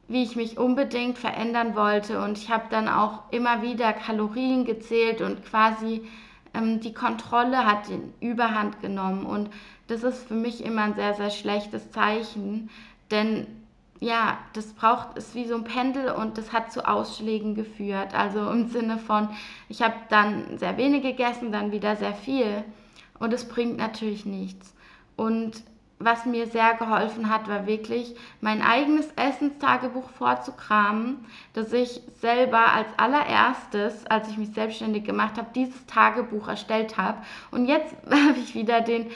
wie 0.08 0.24
ich 0.24 0.36
mich 0.36 0.60
unbedingt 0.60 1.18
verändern 1.18 1.75
wollte. 1.75 2.22
Und 2.22 2.38
ich 2.38 2.51
habe 2.51 2.65
dann 2.70 2.88
auch 2.88 3.24
immer 3.32 3.63
wieder 3.63 3.91
Kalorien 3.94 4.65
gezählt 4.65 5.22
und 5.22 5.44
quasi 5.44 6.03
die 6.53 6.93
Kontrolle 6.93 7.65
hat 7.65 7.89
den 7.89 8.13
Überhand 8.20 8.81
genommen 8.81 9.25
und 9.25 9.50
das 9.88 10.03
ist 10.03 10.27
für 10.27 10.34
mich 10.36 10.63
immer 10.63 10.84
ein 10.84 10.96
sehr, 10.96 11.13
sehr 11.13 11.29
schlechtes 11.29 11.91
Zeichen, 11.91 12.70
denn 13.10 13.48
ja, 14.00 14.39
das 14.53 14.74
braucht, 14.74 15.15
ist 15.15 15.36
wie 15.36 15.46
so 15.46 15.55
ein 15.55 15.63
Pendel 15.63 16.10
und 16.12 16.38
das 16.38 16.51
hat 16.51 16.72
zu 16.72 16.88
Ausschlägen 16.88 17.53
geführt. 17.53 18.15
Also 18.15 18.50
im 18.50 18.67
Sinne 18.67 18.98
von, 18.98 19.29
ich 19.70 19.84
habe 19.84 19.93
dann 20.10 20.58
sehr 20.58 20.75
wenig 20.77 21.03
gegessen, 21.03 21.51
dann 21.51 21.72
wieder 21.72 21.96
sehr 21.96 22.13
viel 22.15 22.63
und 23.20 23.31
es 23.31 23.48
bringt 23.48 23.77
natürlich 23.77 24.25
nichts. 24.25 24.74
Und 25.15 25.63
was 26.03 26.25
mir 26.25 26.48
sehr 26.48 26.74
geholfen 26.75 27.29
hat, 27.29 27.48
war 27.48 27.67
wirklich 27.67 28.15
mein 28.41 28.62
eigenes 28.62 29.08
Essenstagebuch 29.15 30.10
vorzukramen, 30.12 31.25
dass 31.53 31.74
ich 31.74 32.01
selber 32.20 32.74
als 32.74 32.88
allererstes, 32.98 34.05
als 34.08 34.29
ich 34.29 34.38
mich 34.38 34.53
selbstständig 34.53 35.03
gemacht 35.03 35.38
habe, 35.38 35.48
dieses 35.53 35.86
Tagebuch 35.86 36.48
erstellt 36.48 36.98
habe. 36.98 37.20
Und 37.51 37.65
jetzt 37.65 37.96
habe 38.10 38.39
ich 38.39 38.55
wieder 38.55 38.81
den, 38.81 39.08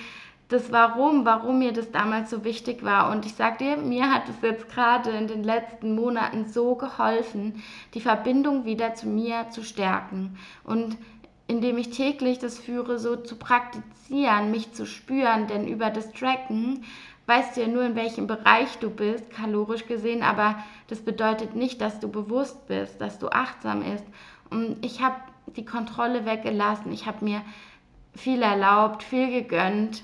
das 0.50 0.72
Warum, 0.72 1.26
warum 1.26 1.60
mir 1.60 1.74
das 1.74 1.92
damals 1.92 2.30
so 2.30 2.44
wichtig 2.44 2.84
war. 2.84 3.10
Und 3.10 3.26
ich 3.26 3.34
sage 3.34 3.58
dir, 3.58 3.78
mir 3.78 4.14
hat 4.14 4.30
es 4.30 4.36
jetzt 4.42 4.70
gerade 4.70 5.10
in 5.10 5.28
den 5.28 5.44
letzten 5.44 5.96
Monaten 5.96 6.48
so 6.48 6.76
geholfen, 6.76 7.64
die 7.96 8.02
Verbindung 8.02 8.66
wieder 8.66 8.94
zu 8.94 9.08
mir 9.08 9.50
zu 9.50 9.64
stärken. 9.64 10.38
Und 10.64 10.98
indem 11.48 11.78
ich 11.78 11.90
täglich 11.90 12.40
das 12.40 12.58
führe, 12.58 12.98
so 13.00 13.16
zu 13.16 13.36
praktizieren, 13.36 14.52
mich 14.52 14.74
zu 14.74 14.86
spüren, 14.86 15.48
denn 15.48 15.68
über 15.68 15.90
das 15.90 16.12
Tracken 16.12 16.84
weißt 17.28 17.58
du 17.58 17.62
ja 17.62 17.68
nur, 17.68 17.84
in 17.84 17.96
welchem 17.96 18.28
Bereich 18.28 18.78
du 18.80 18.90
bist, 18.90 19.32
kalorisch 19.32 19.88
gesehen, 19.88 20.24
aber 20.24 20.64
das 20.88 21.00
bedeutet 21.00 21.56
nicht, 21.56 21.82
dass 21.82 22.00
du 22.00 22.08
bewusst 22.08 22.68
bist, 22.68 23.02
dass 23.02 23.18
du 23.20 23.30
achtsam 23.30 23.84
bist. 23.84 24.06
Und 24.50 24.86
ich 24.86 25.02
habe 25.02 25.16
die 25.56 25.66
Kontrolle 25.66 26.26
weggelassen, 26.26 26.92
ich 26.92 27.08
habe 27.08 27.26
mir 27.26 27.42
viel 28.14 28.42
erlaubt, 28.42 29.04
viel 29.04 29.30
gegönnt, 29.30 30.04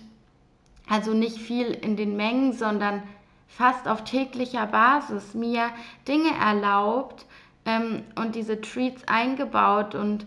also 0.90 1.14
nicht 1.14 1.38
viel 1.38 1.68
in 1.68 1.96
den 1.96 2.18
Mengen, 2.18 2.54
sondern 2.54 3.04
fast 3.48 3.88
auf 3.88 4.04
täglicher 4.04 4.66
Basis 4.66 5.34
mir 5.34 5.70
Dinge 6.08 6.32
erlaubt 6.40 7.26
ähm, 7.66 8.04
und 8.16 8.36
diese 8.36 8.60
Treats 8.62 9.08
eingebaut 9.08 9.94
und 9.94 10.26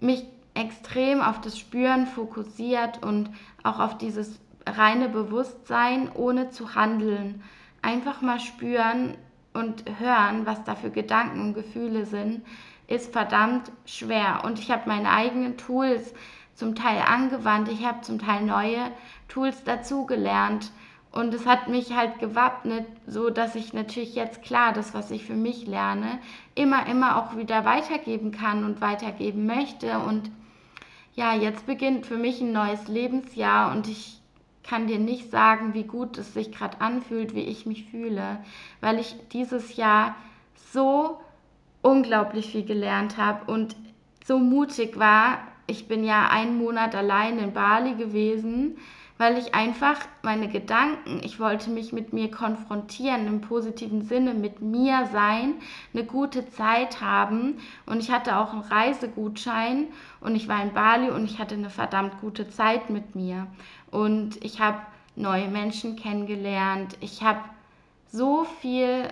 mich 0.00 0.24
extrem 0.54 1.20
auf 1.22 1.40
das 1.40 1.58
Spüren 1.58 2.06
fokussiert 2.06 3.02
und 3.04 3.30
auch 3.62 3.78
auf 3.78 3.98
dieses 3.98 4.40
reine 4.66 5.08
Bewusstsein, 5.08 6.10
ohne 6.12 6.50
zu 6.50 6.74
handeln. 6.74 7.42
Einfach 7.82 8.20
mal 8.20 8.40
spüren 8.40 9.16
und 9.52 9.84
hören, 9.98 10.46
was 10.46 10.62
da 10.64 10.74
für 10.74 10.90
Gedanken 10.90 11.40
und 11.40 11.54
Gefühle 11.54 12.06
sind, 12.06 12.42
ist 12.86 13.12
verdammt 13.12 13.70
schwer. 13.86 14.42
Und 14.44 14.58
ich 14.58 14.70
habe 14.70 14.88
meine 14.88 15.10
eigenen 15.10 15.56
Tools 15.56 16.12
zum 16.54 16.74
Teil 16.74 17.02
angewandt, 17.06 17.68
ich 17.68 17.86
habe 17.86 18.02
zum 18.02 18.18
Teil 18.18 18.42
neue 18.42 18.90
Tools 19.28 19.64
dazugelernt 19.64 20.72
Und 21.12 21.34
es 21.34 21.44
hat 21.46 21.68
mich 21.68 21.96
halt 21.96 22.20
gewappnet, 22.20 22.86
so 23.06 23.30
dass 23.30 23.56
ich 23.56 23.72
natürlich 23.72 24.14
jetzt 24.14 24.42
klar, 24.42 24.72
das, 24.72 24.94
was 24.94 25.10
ich 25.10 25.24
für 25.24 25.34
mich 25.34 25.66
lerne, 25.66 26.20
immer, 26.54 26.86
immer 26.86 27.16
auch 27.16 27.36
wieder 27.36 27.64
weitergeben 27.64 28.30
kann 28.30 28.64
und 28.64 28.80
weitergeben 28.80 29.44
möchte. 29.46 29.98
Und 29.98 30.30
ja, 31.20 31.34
jetzt 31.34 31.66
beginnt 31.66 32.06
für 32.06 32.16
mich 32.16 32.40
ein 32.40 32.52
neues 32.52 32.88
Lebensjahr 32.88 33.72
und 33.72 33.86
ich 33.88 34.22
kann 34.62 34.86
dir 34.86 34.98
nicht 34.98 35.30
sagen, 35.30 35.74
wie 35.74 35.82
gut 35.82 36.16
es 36.16 36.32
sich 36.32 36.50
gerade 36.50 36.80
anfühlt, 36.80 37.34
wie 37.34 37.42
ich 37.42 37.66
mich 37.66 37.84
fühle, 37.90 38.38
weil 38.80 38.98
ich 38.98 39.14
dieses 39.30 39.76
Jahr 39.76 40.14
so 40.72 41.20
unglaublich 41.82 42.50
viel 42.50 42.64
gelernt 42.64 43.18
habe 43.18 43.52
und 43.52 43.76
so 44.24 44.38
mutig 44.38 44.98
war. 44.98 45.40
Ich 45.66 45.88
bin 45.88 46.04
ja 46.04 46.28
einen 46.30 46.56
Monat 46.56 46.94
allein 46.94 47.38
in 47.38 47.52
Bali 47.52 47.96
gewesen 47.96 48.78
weil 49.20 49.36
ich 49.36 49.54
einfach 49.54 49.98
meine 50.22 50.48
Gedanken, 50.48 51.20
ich 51.22 51.38
wollte 51.38 51.68
mich 51.68 51.92
mit 51.92 52.14
mir 52.14 52.30
konfrontieren, 52.30 53.26
im 53.26 53.42
positiven 53.42 54.00
Sinne 54.00 54.32
mit 54.32 54.62
mir 54.62 55.10
sein, 55.12 55.56
eine 55.92 56.04
gute 56.04 56.48
Zeit 56.48 57.02
haben. 57.02 57.58
Und 57.84 58.00
ich 58.00 58.10
hatte 58.10 58.38
auch 58.38 58.54
einen 58.54 58.62
Reisegutschein 58.62 59.88
und 60.22 60.36
ich 60.36 60.48
war 60.48 60.62
in 60.62 60.72
Bali 60.72 61.10
und 61.10 61.26
ich 61.26 61.38
hatte 61.38 61.54
eine 61.54 61.68
verdammt 61.68 62.18
gute 62.22 62.48
Zeit 62.48 62.88
mit 62.88 63.14
mir. 63.14 63.46
Und 63.90 64.42
ich 64.42 64.58
habe 64.58 64.78
neue 65.16 65.48
Menschen 65.48 65.96
kennengelernt, 65.96 66.96
ich 67.02 67.22
habe 67.22 67.40
so 68.10 68.44
viel 68.62 69.06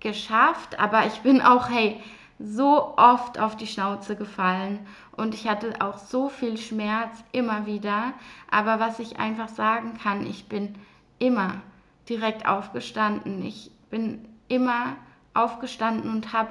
geschafft, 0.00 0.78
aber 0.78 1.06
ich 1.06 1.20
bin 1.20 1.40
auch, 1.40 1.70
hey, 1.70 1.98
so 2.38 2.94
oft 2.96 3.38
auf 3.38 3.56
die 3.56 3.66
Schnauze 3.66 4.16
gefallen 4.16 4.80
und 5.16 5.34
ich 5.34 5.48
hatte 5.48 5.74
auch 5.80 5.98
so 5.98 6.28
viel 6.28 6.56
Schmerz 6.56 7.22
immer 7.32 7.66
wieder. 7.66 8.12
Aber 8.50 8.80
was 8.80 8.98
ich 8.98 9.18
einfach 9.18 9.48
sagen 9.48 9.94
kann, 10.02 10.26
ich 10.26 10.48
bin 10.48 10.74
immer 11.18 11.60
direkt 12.08 12.46
aufgestanden. 12.46 13.44
Ich 13.44 13.70
bin 13.90 14.26
immer 14.48 14.96
aufgestanden 15.32 16.10
und 16.10 16.32
habe 16.32 16.50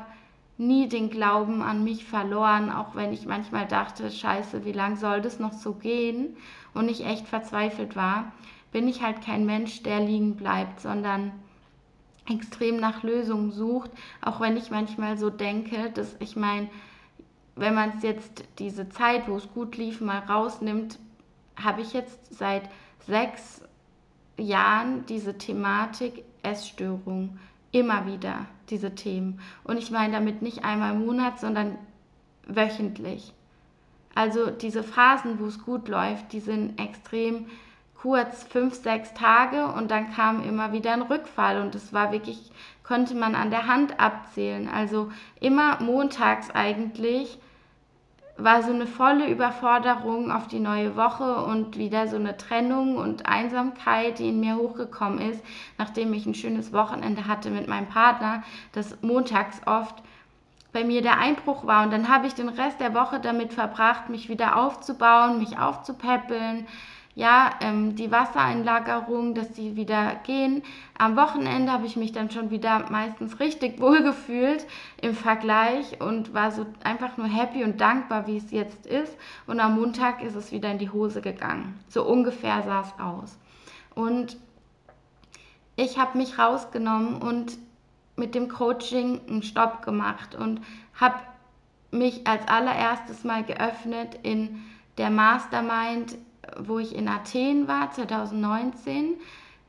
nie 0.57 0.87
den 0.87 1.09
Glauben 1.09 1.61
an 1.61 1.83
mich 1.83 2.05
verloren, 2.05 2.71
auch 2.71 2.95
wenn 2.95 3.11
ich 3.11 3.25
manchmal 3.25 3.67
dachte, 3.67 4.09
scheiße, 4.09 4.65
wie 4.65 4.71
lange 4.71 4.97
soll 4.97 5.21
das 5.21 5.39
noch 5.39 5.53
so 5.53 5.73
gehen 5.73 6.37
und 6.73 6.89
ich 6.89 7.05
echt 7.05 7.27
verzweifelt 7.27 7.95
war, 7.95 8.31
bin 8.71 8.87
ich 8.87 9.03
halt 9.03 9.21
kein 9.21 9.45
Mensch, 9.45 9.83
der 9.83 9.99
liegen 9.99 10.35
bleibt, 10.35 10.79
sondern 10.79 11.31
extrem 12.29 12.77
nach 12.77 13.03
Lösungen 13.03 13.51
sucht, 13.51 13.91
auch 14.21 14.39
wenn 14.39 14.57
ich 14.57 14.71
manchmal 14.71 15.17
so 15.17 15.29
denke, 15.29 15.91
dass 15.91 16.15
ich 16.19 16.35
meine, 16.35 16.69
wenn 17.55 17.75
man 17.75 17.97
es 17.97 18.03
jetzt 18.03 18.45
diese 18.59 18.89
Zeit, 18.89 19.27
wo 19.27 19.35
es 19.35 19.51
gut 19.53 19.77
lief, 19.77 20.01
mal 20.01 20.19
rausnimmt, 20.19 20.99
habe 21.55 21.81
ich 21.81 21.93
jetzt 21.93 22.33
seit 22.33 22.63
sechs 23.05 23.61
Jahren 24.37 25.05
diese 25.05 25.37
Thematik 25.37 26.23
Essstörung 26.41 27.37
immer 27.71 28.05
wieder 28.05 28.45
diese 28.69 28.95
Themen. 28.95 29.39
Und 29.63 29.77
ich 29.77 29.91
meine 29.91 30.13
damit 30.13 30.41
nicht 30.41 30.63
einmal 30.63 30.93
im 30.93 31.05
Monat, 31.05 31.39
sondern 31.39 31.77
wöchentlich. 32.47 33.33
Also 34.15 34.49
diese 34.51 34.83
Phasen, 34.83 35.39
wo 35.39 35.45
es 35.45 35.63
gut 35.63 35.87
läuft, 35.87 36.33
die 36.33 36.39
sind 36.39 36.79
extrem 36.79 37.47
kurz 38.03 38.43
fünf, 38.43 38.75
sechs 38.75 39.13
Tage 39.13 39.65
und 39.65 39.89
dann 39.89 40.13
kam 40.13 40.43
immer 40.43 40.73
wieder 40.73 40.91
ein 40.91 41.03
Rückfall 41.03 41.61
und 41.61 41.73
das 41.73 41.93
war 41.93 42.11
wirklich, 42.11 42.51
konnte 42.83 43.15
man 43.15 43.33
an 43.33 43.49
der 43.49 43.67
Hand 43.67 43.97
abzählen. 43.97 44.67
Also 44.67 45.09
immer 45.39 45.81
montags 45.81 46.51
eigentlich 46.51 47.39
war 48.35 48.61
so 48.61 48.73
eine 48.73 48.87
volle 48.87 49.29
Überforderung 49.29 50.33
auf 50.33 50.49
die 50.49 50.59
neue 50.59 50.97
Woche 50.97 51.45
und 51.45 51.77
wieder 51.77 52.09
so 52.09 52.17
eine 52.17 52.35
Trennung 52.35 52.97
und 52.97 53.25
Einsamkeit, 53.25 54.19
die 54.19 54.27
in 54.27 54.41
mir 54.41 54.57
hochgekommen 54.57 55.19
ist, 55.19 55.41
nachdem 55.77 56.11
ich 56.11 56.25
ein 56.25 56.35
schönes 56.35 56.73
Wochenende 56.73 57.25
hatte 57.25 57.51
mit 57.51 57.69
meinem 57.69 57.87
Partner, 57.87 58.43
das 58.73 59.01
montags 59.01 59.61
oft 59.65 60.03
bei 60.73 60.83
mir 60.83 61.01
der 61.01 61.19
Einbruch 61.19 61.65
war. 61.65 61.85
Und 61.85 61.93
dann 61.93 62.09
habe 62.09 62.27
ich 62.27 62.33
den 62.33 62.49
Rest 62.49 62.81
der 62.81 62.93
Woche 62.93 63.21
damit 63.21 63.53
verbracht, 63.53 64.09
mich 64.09 64.27
wieder 64.27 64.57
aufzubauen, 64.57 65.39
mich 65.39 65.57
aufzupäppeln, 65.57 66.67
ja, 67.15 67.51
ähm, 67.61 67.95
die 67.95 68.11
Wassereinlagerung, 68.11 69.35
dass 69.35 69.51
die 69.51 69.75
wieder 69.75 70.15
gehen. 70.23 70.63
Am 70.97 71.15
Wochenende 71.15 71.71
habe 71.71 71.85
ich 71.85 71.95
mich 71.95 72.11
dann 72.11 72.31
schon 72.31 72.49
wieder 72.49 72.89
meistens 72.89 73.39
richtig 73.39 73.79
wohl 73.79 74.01
gefühlt 74.01 74.65
im 75.01 75.13
Vergleich 75.13 76.01
und 76.01 76.33
war 76.33 76.51
so 76.51 76.65
einfach 76.83 77.17
nur 77.17 77.27
happy 77.27 77.63
und 77.63 77.79
dankbar, 77.79 78.25
wie 78.25 78.37
es 78.37 78.51
jetzt 78.51 78.87
ist. 78.87 79.15
Und 79.45 79.59
am 79.59 79.75
Montag 79.75 80.23
ist 80.23 80.35
es 80.35 80.51
wieder 80.51 80.71
in 80.71 80.79
die 80.79 80.89
Hose 80.89 81.21
gegangen. 81.21 81.79
So 81.87 82.03
ungefähr 82.03 82.63
sah 82.63 82.81
es 82.81 82.99
aus. 82.99 83.37
Und 83.93 84.37
ich 85.75 85.99
habe 85.99 86.17
mich 86.17 86.39
rausgenommen 86.39 87.21
und 87.21 87.57
mit 88.15 88.35
dem 88.35 88.47
Coaching 88.47 89.21
einen 89.27 89.43
Stopp 89.43 89.83
gemacht 89.83 90.35
und 90.35 90.61
habe 90.99 91.15
mich 91.91 92.25
als 92.25 92.47
allererstes 92.47 93.23
mal 93.23 93.43
geöffnet 93.43 94.19
in 94.23 94.63
der 94.97 95.09
Mastermind 95.09 96.15
wo 96.59 96.79
ich 96.79 96.95
in 96.95 97.07
Athen 97.07 97.67
war, 97.67 97.91
2019. 97.91 99.15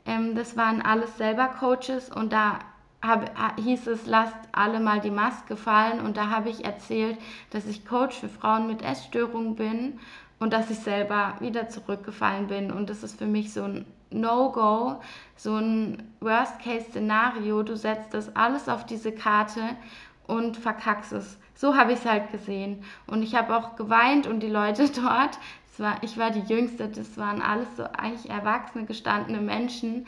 Ähm, 0.06 0.34
das 0.34 0.56
waren 0.56 0.82
alles 0.82 1.16
selber 1.16 1.48
Coaches 1.48 2.10
und 2.10 2.32
da 2.32 2.58
hab, 3.02 3.58
hieß 3.58 3.86
es, 3.88 4.06
lasst 4.06 4.36
alle 4.52 4.80
mal 4.80 5.00
die 5.00 5.10
Maske 5.10 5.56
fallen 5.56 6.00
und 6.00 6.16
da 6.16 6.30
habe 6.30 6.48
ich 6.48 6.64
erzählt, 6.64 7.18
dass 7.50 7.66
ich 7.66 7.84
Coach 7.84 8.18
für 8.18 8.28
Frauen 8.28 8.66
mit 8.66 8.82
Essstörungen 8.82 9.56
bin 9.56 9.98
und 10.38 10.52
dass 10.52 10.70
ich 10.70 10.78
selber 10.78 11.34
wieder 11.40 11.68
zurückgefallen 11.68 12.46
bin 12.46 12.70
und 12.70 12.88
das 12.88 13.02
ist 13.02 13.18
für 13.18 13.26
mich 13.26 13.52
so 13.52 13.62
ein 13.64 13.84
No-Go, 14.14 15.00
so 15.36 15.56
ein 15.56 16.02
Worst-Case-Szenario. 16.20 17.62
Du 17.62 17.76
setzt 17.76 18.14
das 18.14 18.34
alles 18.36 18.68
auf 18.68 18.86
diese 18.86 19.12
Karte 19.12 19.60
und 20.26 20.56
verkackst 20.56 21.12
es. 21.12 21.38
So 21.54 21.76
habe 21.76 21.92
ich 21.92 21.98
es 22.00 22.06
halt 22.06 22.30
gesehen. 22.30 22.84
Und 23.06 23.22
ich 23.22 23.34
habe 23.34 23.56
auch 23.56 23.76
geweint 23.76 24.26
und 24.26 24.40
die 24.40 24.48
Leute 24.48 24.88
dort 24.94 25.38
war, 25.80 26.02
ich 26.02 26.16
war 26.18 26.30
die 26.30 26.52
Jüngste, 26.52 26.88
das 26.88 27.16
waren 27.16 27.42
alles 27.42 27.68
so 27.76 27.84
eigentlich 27.84 28.30
erwachsene, 28.30 28.84
gestandene 28.84 29.40
Menschen. 29.40 30.06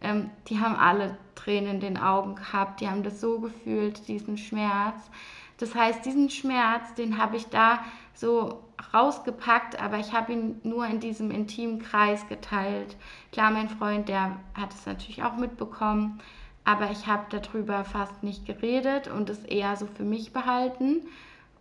Ähm, 0.00 0.30
die 0.48 0.60
haben 0.60 0.76
alle 0.76 1.16
Tränen 1.34 1.74
in 1.74 1.80
den 1.80 1.98
Augen 1.98 2.34
gehabt, 2.34 2.80
die 2.80 2.88
haben 2.88 3.02
das 3.02 3.20
so 3.20 3.40
gefühlt, 3.40 4.08
diesen 4.08 4.36
Schmerz. 4.36 5.10
Das 5.58 5.74
heißt, 5.74 6.04
diesen 6.04 6.28
Schmerz, 6.28 6.94
den 6.94 7.18
habe 7.18 7.36
ich 7.36 7.46
da 7.48 7.84
so 8.14 8.64
rausgepackt, 8.92 9.80
aber 9.80 9.98
ich 9.98 10.12
habe 10.12 10.32
ihn 10.32 10.60
nur 10.64 10.86
in 10.86 11.00
diesem 11.00 11.30
intimen 11.30 11.80
Kreis 11.80 12.28
geteilt. 12.28 12.96
Klar, 13.30 13.50
mein 13.50 13.68
Freund, 13.68 14.08
der 14.08 14.36
hat 14.54 14.74
es 14.74 14.86
natürlich 14.86 15.22
auch 15.22 15.36
mitbekommen, 15.36 16.20
aber 16.64 16.90
ich 16.90 17.06
habe 17.06 17.26
darüber 17.30 17.84
fast 17.84 18.22
nicht 18.22 18.46
geredet 18.46 19.08
und 19.08 19.30
es 19.30 19.44
eher 19.44 19.76
so 19.76 19.86
für 19.86 20.04
mich 20.04 20.32
behalten. 20.32 21.06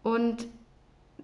Und 0.03 0.47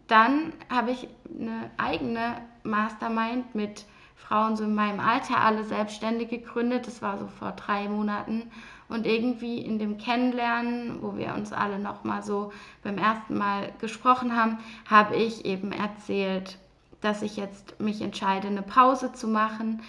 dann 0.08 0.54
habe 0.70 0.91
ich 0.91 1.08
eine 1.39 1.70
eigene 1.78 2.41
Mastermind 2.63 3.56
mit 3.56 3.86
Frauen 4.15 4.58
so 4.58 4.63
in 4.63 4.76
meinem 4.76 5.00
Alter, 5.00 5.39
alle 5.39 5.63
selbstständig 5.63 6.30
gegründet. 6.30 6.88
Das 6.88 7.02
war 7.02 7.17
so 7.17 7.28
vor 7.28 7.52
drei 7.52 7.88
Monaten. 7.88 8.52
Und 8.89 9.06
irgendwie 9.06 9.60
in 9.60 9.80
dem 9.80 9.98
Kennenlernen, 9.98 11.02
wo 11.02 11.17
wir 11.17 11.34
uns 11.34 11.52
alle 11.52 11.78
nochmal 11.78 12.24
so 12.24 12.52
beim 12.84 12.98
ersten 12.98 13.38
Mal 13.38 13.72
gesprochen 13.80 14.36
haben, 14.36 14.60
habe 14.89 15.15
ich 15.15 15.46
eben 15.46 15.72
erzählt, 15.72 16.58
dass 17.02 17.22
ich 17.22 17.38
jetzt 17.38 17.80
mich 17.80 18.02
entscheide, 18.02 18.48
eine 18.48 18.62
Pause 18.62 19.12
zu 19.13 19.28
machen, 19.28 19.82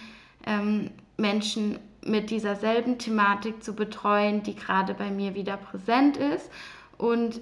ähm, 0.45 0.91
Menschen 1.17 1.79
mit 2.05 2.29
dieser 2.29 2.55
selben 2.55 2.97
Thematik 2.97 3.63
zu 3.63 3.73
betreuen, 3.73 4.43
die 4.43 4.55
gerade 4.55 4.93
bei 4.93 5.09
mir 5.11 5.35
wieder 5.35 5.57
präsent 5.57 6.17
ist. 6.17 6.49
Und 6.97 7.41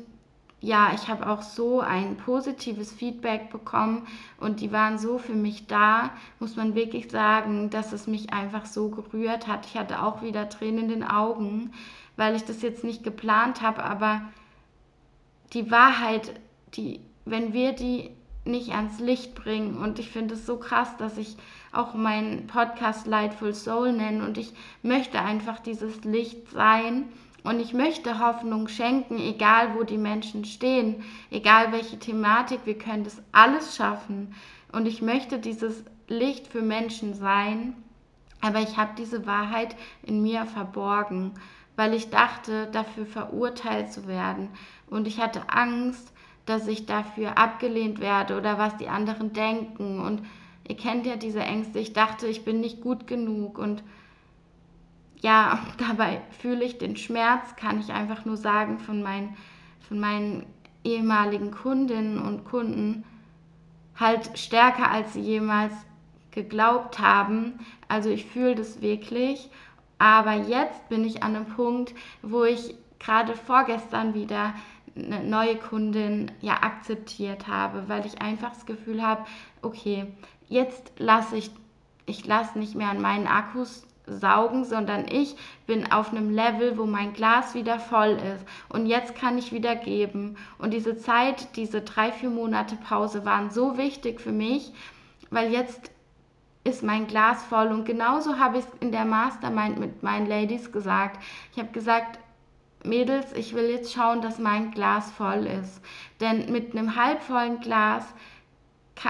ja, 0.59 0.91
ich 0.95 1.07
habe 1.07 1.29
auch 1.29 1.43
so 1.43 1.81
ein 1.81 2.17
positives 2.17 2.91
Feedback 2.91 3.51
bekommen 3.51 4.07
und 4.39 4.59
die 4.59 4.71
waren 4.71 4.97
so 4.97 5.19
für 5.19 5.35
mich 5.35 5.67
da, 5.67 6.09
muss 6.39 6.55
man 6.55 6.73
wirklich 6.73 7.11
sagen, 7.11 7.69
dass 7.69 7.93
es 7.93 8.07
mich 8.07 8.33
einfach 8.33 8.65
so 8.65 8.89
gerührt 8.89 9.47
hat. 9.47 9.67
Ich 9.67 9.77
hatte 9.77 10.01
auch 10.01 10.23
wieder 10.23 10.49
Tränen 10.49 10.85
in 10.85 10.89
den 10.89 11.03
Augen, 11.03 11.71
weil 12.15 12.35
ich 12.35 12.43
das 12.43 12.63
jetzt 12.63 12.83
nicht 12.83 13.03
geplant 13.03 13.61
habe, 13.61 13.83
aber 13.83 14.21
die 15.53 15.69
Wahrheit, 15.69 16.39
die, 16.73 17.01
wenn 17.25 17.53
wir 17.53 17.73
die 17.73 18.09
nicht 18.43 18.71
ans 18.71 18.99
Licht 18.99 19.35
bringen 19.35 19.77
und 19.77 19.99
ich 19.99 20.09
finde 20.09 20.33
es 20.33 20.45
so 20.45 20.57
krass, 20.57 20.97
dass 20.97 21.17
ich 21.17 21.37
auch 21.71 21.93
meinen 21.93 22.47
Podcast 22.47 23.05
Lightful 23.05 23.53
Soul 23.53 23.91
nenne 23.91 24.25
und 24.25 24.37
ich 24.37 24.53
möchte 24.81 25.21
einfach 25.21 25.59
dieses 25.59 26.03
Licht 26.03 26.49
sein 26.49 27.09
und 27.47 27.61
ich 27.61 27.73
möchte 27.73 28.19
Hoffnung 28.19 28.67
schenken, 28.67 29.17
egal 29.19 29.75
wo 29.75 29.83
die 29.83 29.97
Menschen 29.97 30.43
stehen, 30.43 31.01
egal 31.31 31.71
welche 31.71 31.97
Thematik, 31.97 32.59
wir 32.65 32.77
können 32.77 33.05
das 33.05 33.21
alles 33.31 33.77
schaffen. 33.77 34.35
Und 34.73 34.85
ich 34.85 35.01
möchte 35.01 35.39
dieses 35.39 35.85
Licht 36.09 36.47
für 36.47 36.61
Menschen 36.61 37.13
sein, 37.13 37.73
aber 38.41 38.59
ich 38.59 38.75
habe 38.75 38.91
diese 38.97 39.25
Wahrheit 39.25 39.77
in 40.03 40.21
mir 40.21 40.45
verborgen, 40.45 41.35
weil 41.77 41.93
ich 41.93 42.09
dachte, 42.09 42.67
dafür 42.73 43.05
verurteilt 43.05 43.93
zu 43.93 44.07
werden. 44.07 44.49
Und 44.89 45.07
ich 45.07 45.21
hatte 45.21 45.49
Angst, 45.49 46.11
dass 46.45 46.67
ich 46.67 46.85
dafür 46.85 47.37
abgelehnt 47.37 48.01
werde 48.01 48.37
oder 48.37 48.57
was 48.57 48.75
die 48.75 48.89
anderen 48.89 49.31
denken. 49.31 50.01
Und 50.01 50.21
ihr 50.67 50.75
kennt 50.75 51.05
ja 51.05 51.15
diese 51.15 51.39
Ängste. 51.39 51.79
Ich 51.79 51.93
dachte, 51.93 52.27
ich 52.27 52.43
bin 52.43 52.59
nicht 52.59 52.81
gut 52.81 53.07
genug 53.07 53.57
und 53.57 53.83
ja, 55.21 55.59
dabei 55.77 56.21
fühle 56.39 56.63
ich 56.63 56.77
den 56.77 56.97
Schmerz, 56.97 57.55
kann 57.55 57.79
ich 57.79 57.91
einfach 57.91 58.25
nur 58.25 58.37
sagen, 58.37 58.79
von 58.79 59.01
meinen, 59.01 59.35
von 59.87 59.99
meinen 59.99 60.45
ehemaligen 60.83 61.51
Kundinnen 61.51 62.19
und 62.19 62.45
Kunden 62.45 63.03
halt 63.95 64.37
stärker, 64.37 64.91
als 64.91 65.13
sie 65.13 65.21
jemals 65.21 65.73
geglaubt 66.31 66.99
haben. 66.99 67.59
Also 67.87 68.09
ich 68.09 68.25
fühle 68.25 68.55
das 68.55 68.81
wirklich. 68.81 69.49
Aber 69.97 70.33
jetzt 70.33 70.87
bin 70.89 71.03
ich 71.03 71.23
an 71.23 71.35
einem 71.35 71.47
Punkt, 71.47 71.95
wo 72.21 72.43
ich 72.43 72.75
gerade 72.99 73.35
vorgestern 73.35 74.13
wieder 74.13 74.53
eine 74.95 75.23
neue 75.23 75.55
Kundin 75.55 76.31
ja 76.41 76.61
akzeptiert 76.61 77.47
habe, 77.47 77.87
weil 77.87 78.05
ich 78.05 78.21
einfach 78.21 78.49
das 78.51 78.65
Gefühl 78.65 79.01
habe, 79.01 79.25
okay, 79.61 80.05
jetzt 80.47 80.91
lasse 80.97 81.37
ich, 81.37 81.51
ich 82.05 82.25
lasse 82.25 82.57
nicht 82.59 82.75
mehr 82.75 82.89
an 82.89 83.01
meinen 83.01 83.27
Akkus 83.27 83.86
saugen, 84.07 84.63
sondern 84.63 85.05
ich 85.09 85.35
bin 85.65 85.91
auf 85.91 86.11
einem 86.11 86.29
Level, 86.29 86.77
wo 86.77 86.85
mein 86.85 87.13
Glas 87.13 87.53
wieder 87.53 87.79
voll 87.79 88.17
ist 88.35 88.45
und 88.69 88.85
jetzt 88.85 89.15
kann 89.15 89.37
ich 89.37 89.51
wieder 89.51 89.75
geben. 89.75 90.37
Und 90.57 90.73
diese 90.73 90.97
Zeit, 90.97 91.55
diese 91.55 91.81
drei, 91.81 92.11
vier 92.11 92.29
Monate 92.29 92.75
Pause 92.75 93.25
waren 93.25 93.51
so 93.51 93.77
wichtig 93.77 94.21
für 94.21 94.31
mich, 94.31 94.71
weil 95.29 95.51
jetzt 95.51 95.91
ist 96.63 96.83
mein 96.83 97.07
Glas 97.07 97.43
voll 97.43 97.67
und 97.67 97.85
genauso 97.85 98.39
habe 98.39 98.57
ich 98.57 98.65
es 98.65 98.71
in 98.81 98.91
der 98.91 99.05
Mastermind 99.05 99.79
mit 99.79 100.03
meinen 100.03 100.27
Ladies 100.27 100.71
gesagt. 100.71 101.21
Ich 101.53 101.59
habe 101.59 101.71
gesagt, 101.71 102.19
Mädels, 102.83 103.33
ich 103.33 103.53
will 103.53 103.69
jetzt 103.69 103.93
schauen, 103.93 104.21
dass 104.21 104.39
mein 104.39 104.71
Glas 104.71 105.11
voll 105.11 105.45
ist. 105.45 105.81
Denn 106.19 106.51
mit 106.51 106.75
einem 106.75 106.95
halbvollen 106.95 107.59
Glas, 107.59 108.05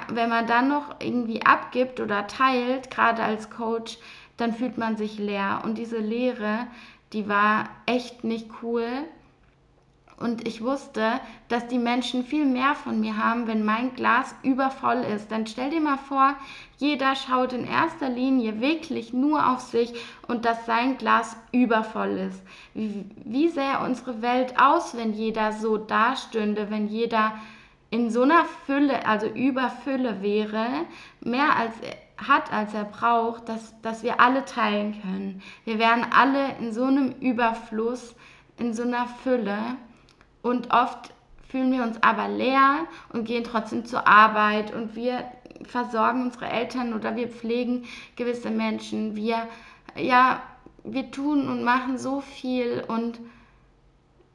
wenn 0.10 0.30
man 0.30 0.48
dann 0.48 0.68
noch 0.68 0.96
irgendwie 1.00 1.46
abgibt 1.46 2.00
oder 2.00 2.28
teilt, 2.28 2.92
gerade 2.92 3.24
als 3.24 3.50
Coach, 3.50 3.98
dann 4.38 4.54
fühlt 4.54 4.78
man 4.78 4.98
sich 4.98 5.18
leer. 5.18 5.62
Und 5.64 5.78
diese 5.78 5.98
Leere, 5.98 6.68
die 7.14 7.28
war 7.28 7.70
echt 7.86 8.24
nicht 8.24 8.50
cool. 8.62 8.88
Und 10.20 10.48
ich 10.48 10.64
wusste, 10.64 11.20
dass 11.48 11.68
die 11.68 11.78
Menschen 11.78 12.24
viel 12.24 12.46
mehr 12.46 12.74
von 12.74 13.00
mir 13.00 13.18
haben, 13.18 13.46
wenn 13.46 13.64
mein 13.64 13.94
Glas 13.94 14.34
übervoll 14.42 15.06
ist. 15.16 15.32
Dann 15.32 15.46
stell 15.46 15.70
dir 15.70 15.80
mal 15.80 16.00
vor, 16.00 16.34
jeder 16.78 17.16
schaut 17.16 17.54
in 17.54 17.68
erster 17.68 18.10
Linie 18.10 18.60
wirklich 18.60 19.14
nur 19.14 19.48
auf 19.52 19.60
sich 19.60 19.94
und 20.28 20.44
dass 20.46 20.66
sein 20.66 20.98
Glas 20.98 21.38
übervoll 21.52 22.30
ist. 22.30 22.42
Wie, 22.74 23.06
wie 23.26 23.50
sähe 23.50 23.80
unsere 23.86 24.24
Welt 24.24 24.56
aus, 24.60 24.98
wenn 24.98 25.14
jeder 25.14 25.52
so 25.52 25.78
dastünde, 25.78 26.72
wenn 26.72 26.88
jeder 26.88 27.34
in 27.92 28.10
so 28.10 28.24
einer 28.24 28.46
Fülle, 28.66 29.06
also 29.06 29.28
Überfülle 29.28 30.24
wäre, 30.24 30.68
mehr 31.22 31.56
als 31.56 31.74
hat, 32.18 32.52
als 32.52 32.74
er 32.74 32.86
braucht, 32.86 33.48
dass, 33.50 33.80
dass 33.82 34.04
wir 34.04 34.20
alle 34.20 34.46
teilen 34.46 35.02
können. 35.02 35.42
Wir 35.66 35.80
wären 35.80 36.06
alle 36.12 36.56
in 36.60 36.74
so 36.74 36.86
einem 36.86 37.12
Überfluss, 37.20 38.16
in 38.58 38.74
so 38.74 38.84
einer 38.84 39.08
Fülle 39.08 39.58
und 40.42 40.74
oft 40.74 41.14
fühlen 41.48 41.72
wir 41.72 41.84
uns 41.84 42.02
aber 42.02 42.28
leer 42.28 42.80
und 43.14 43.26
gehen 43.26 43.44
trotzdem 43.44 43.86
zur 43.86 44.08
Arbeit 44.08 44.74
und 44.74 44.96
wir 44.96 45.24
versorgen 45.64 46.24
unsere 46.24 46.48
Eltern 46.48 46.94
oder 46.94 47.16
wir 47.16 47.30
pflegen 47.30 47.86
gewisse 48.16 48.50
Menschen. 48.50 49.16
Wir, 49.16 49.48
ja, 49.96 50.42
wir 50.84 51.12
tun 51.12 51.48
und 51.48 51.64
machen 51.64 51.98
so 51.98 52.22
viel 52.22 52.84
und 52.88 53.20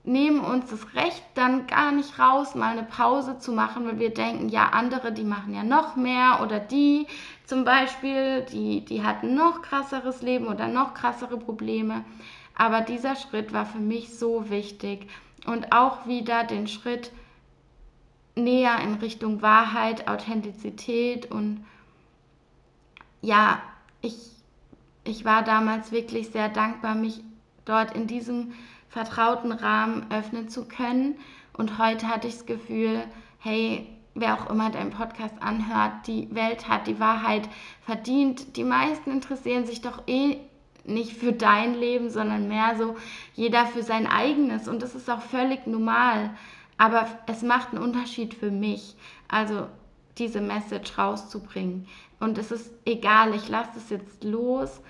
nehmen 0.04 0.40
uns 0.40 0.70
das 0.70 0.94
Recht 0.94 1.22
dann 1.34 1.66
gar 1.66 1.92
nicht 1.92 2.18
raus, 2.18 2.54
mal 2.54 2.72
eine 2.72 2.82
Pause 2.82 3.38
zu 3.38 3.52
machen, 3.52 3.86
weil 3.86 3.98
wir 3.98 4.12
denken, 4.12 4.48
ja, 4.48 4.70
andere, 4.70 5.12
die 5.12 5.24
machen 5.24 5.54
ja 5.54 5.62
noch 5.62 5.94
mehr 5.94 6.40
oder 6.42 6.58
die 6.58 7.06
zum 7.44 7.64
Beispiel, 7.64 8.42
die, 8.52 8.84
die 8.84 9.02
hatten 9.04 9.34
noch 9.34 9.62
krasseres 9.62 10.22
Leben 10.22 10.48
oder 10.48 10.68
noch 10.68 10.94
krassere 10.94 11.36
Probleme. 11.36 12.04
Aber 12.54 12.80
dieser 12.80 13.14
Schritt 13.14 13.52
war 13.52 13.66
für 13.66 13.78
mich 13.78 14.18
so 14.18 14.50
wichtig 14.50 15.08
und 15.46 15.72
auch 15.72 16.06
wieder 16.06 16.44
den 16.44 16.66
Schritt 16.66 17.12
näher 18.34 18.78
in 18.82 18.94
Richtung 18.94 19.42
Wahrheit, 19.42 20.08
Authentizität 20.08 21.30
und 21.30 21.64
ja, 23.20 23.62
ich, 24.00 24.16
ich 25.04 25.24
war 25.24 25.42
damals 25.42 25.92
wirklich 25.92 26.30
sehr 26.30 26.48
dankbar, 26.48 26.94
mich 26.94 27.20
dort 27.64 27.94
in 27.94 28.06
diesem 28.06 28.52
vertrauten 28.92 29.52
Rahmen 29.52 30.06
öffnen 30.10 30.50
zu 30.50 30.66
können. 30.66 31.16
Und 31.54 31.78
heute 31.78 32.08
hatte 32.08 32.28
ich 32.28 32.34
das 32.34 32.46
Gefühl, 32.46 33.02
hey, 33.38 33.88
wer 34.14 34.34
auch 34.34 34.50
immer 34.50 34.70
deinen 34.70 34.90
Podcast 34.90 35.34
anhört, 35.40 36.06
die 36.06 36.32
Welt 36.34 36.68
hat 36.68 36.86
die 36.86 37.00
Wahrheit 37.00 37.48
verdient. 37.80 38.56
Die 38.56 38.64
meisten 38.64 39.10
interessieren 39.10 39.64
sich 39.64 39.80
doch 39.80 40.02
eh 40.06 40.36
nicht 40.84 41.14
für 41.14 41.32
dein 41.32 41.74
Leben, 41.74 42.10
sondern 42.10 42.48
mehr 42.48 42.76
so 42.76 42.96
jeder 43.34 43.66
für 43.66 43.82
sein 43.82 44.06
eigenes. 44.06 44.68
Und 44.68 44.82
das 44.82 44.94
ist 44.94 45.08
auch 45.08 45.22
völlig 45.22 45.66
normal. 45.66 46.30
Aber 46.76 47.06
es 47.26 47.42
macht 47.42 47.70
einen 47.70 47.82
Unterschied 47.82 48.34
für 48.34 48.50
mich, 48.50 48.94
also 49.28 49.68
diese 50.18 50.42
Message 50.42 50.98
rauszubringen. 50.98 51.86
Und 52.20 52.36
es 52.36 52.50
ist 52.52 52.70
egal, 52.84 53.34
ich 53.34 53.48
lasse 53.48 53.78
es 53.78 53.88
jetzt 53.88 54.22
los. 54.22 54.82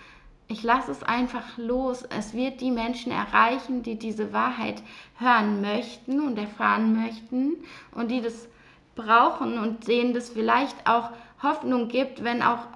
Ich 0.52 0.62
lasse 0.62 0.90
es 0.90 1.02
einfach 1.02 1.56
los. 1.56 2.02
Es 2.02 2.34
wird 2.34 2.60
die 2.60 2.70
Menschen 2.70 3.10
erreichen, 3.10 3.82
die 3.82 3.98
diese 3.98 4.34
Wahrheit 4.34 4.82
hören 5.18 5.62
möchten 5.62 6.20
und 6.20 6.38
erfahren 6.38 6.92
möchten 6.92 7.54
und 7.92 8.10
die 8.10 8.20
das 8.20 8.48
brauchen 8.94 9.58
und 9.58 9.88
denen 9.88 10.12
das 10.12 10.28
vielleicht 10.28 10.86
auch 10.86 11.08
Hoffnung 11.42 11.88
gibt, 11.88 12.22
wenn 12.22 12.42
auch 12.42 12.66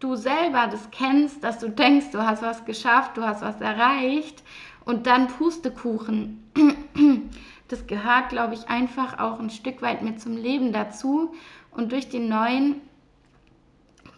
du 0.00 0.16
selber 0.16 0.66
das 0.66 0.90
kennst, 0.90 1.44
dass 1.44 1.60
du 1.60 1.70
denkst, 1.70 2.06
du 2.10 2.26
hast 2.26 2.42
was 2.42 2.64
geschafft, 2.64 3.16
du 3.16 3.22
hast 3.22 3.40
was 3.40 3.60
erreicht 3.60 4.42
und 4.84 5.06
dann 5.06 5.28
Pustekuchen. 5.28 6.50
Das 7.68 7.86
gehört, 7.86 8.28
glaube 8.28 8.52
ich, 8.52 8.68
einfach 8.68 9.18
auch 9.18 9.40
ein 9.40 9.48
Stück 9.48 9.80
weit 9.80 10.02
mit 10.02 10.20
zum 10.20 10.36
Leben 10.36 10.74
dazu. 10.74 11.32
Und 11.70 11.90
durch 11.90 12.10
die 12.10 12.18
neuen, 12.18 12.82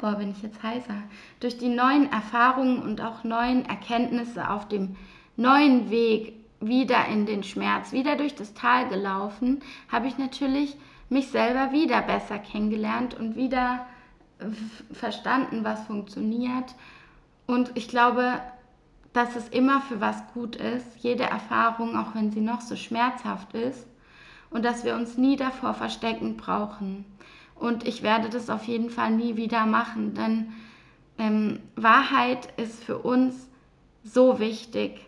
boah, 0.04 0.16
bin 0.16 0.32
ich 0.32 0.42
jetzt 0.42 0.62
heißer, 0.62 1.02
durch 1.40 1.56
die 1.56 1.70
neuen 1.70 2.12
Erfahrungen 2.12 2.82
und 2.82 3.00
auch 3.00 3.24
neuen 3.24 3.64
Erkenntnisse 3.64 4.50
auf 4.50 4.68
dem 4.68 4.96
neuen 5.36 5.88
Weg 5.88 6.34
wieder 6.60 7.06
in 7.06 7.24
den 7.24 7.42
Schmerz, 7.42 7.90
wieder 7.92 8.16
durch 8.16 8.34
das 8.34 8.52
Tal 8.52 8.86
gelaufen, 8.90 9.62
habe 9.90 10.06
ich 10.06 10.18
natürlich 10.18 10.76
mich 11.08 11.28
selber 11.28 11.72
wieder 11.72 12.02
besser 12.02 12.38
kennengelernt 12.38 13.14
und 13.14 13.34
wieder 13.34 13.86
verstanden, 14.92 15.64
was 15.64 15.86
funktioniert. 15.86 16.74
Und 17.46 17.70
ich 17.74 17.88
glaube, 17.88 18.40
dass 19.14 19.36
es 19.36 19.48
immer 19.48 19.80
für 19.80 20.02
was 20.02 20.22
gut 20.34 20.56
ist, 20.56 20.98
jede 20.98 21.24
Erfahrung, 21.24 21.96
auch 21.96 22.14
wenn 22.14 22.30
sie 22.30 22.42
noch 22.42 22.60
so 22.60 22.76
schmerzhaft 22.76 23.54
ist, 23.54 23.86
und 24.50 24.66
dass 24.66 24.84
wir 24.84 24.96
uns 24.96 25.16
nie 25.16 25.36
davor 25.36 25.72
verstecken 25.72 26.36
brauchen. 26.36 27.06
Und 27.54 27.86
ich 27.86 28.02
werde 28.02 28.28
das 28.28 28.50
auf 28.50 28.64
jeden 28.64 28.90
Fall 28.90 29.10
nie 29.12 29.36
wieder 29.36 29.66
machen, 29.66 30.14
denn 30.14 30.52
ähm, 31.18 31.60
Wahrheit 31.76 32.48
ist 32.56 32.82
für 32.82 32.98
uns 32.98 33.48
so 34.02 34.38
wichtig. 34.38 35.00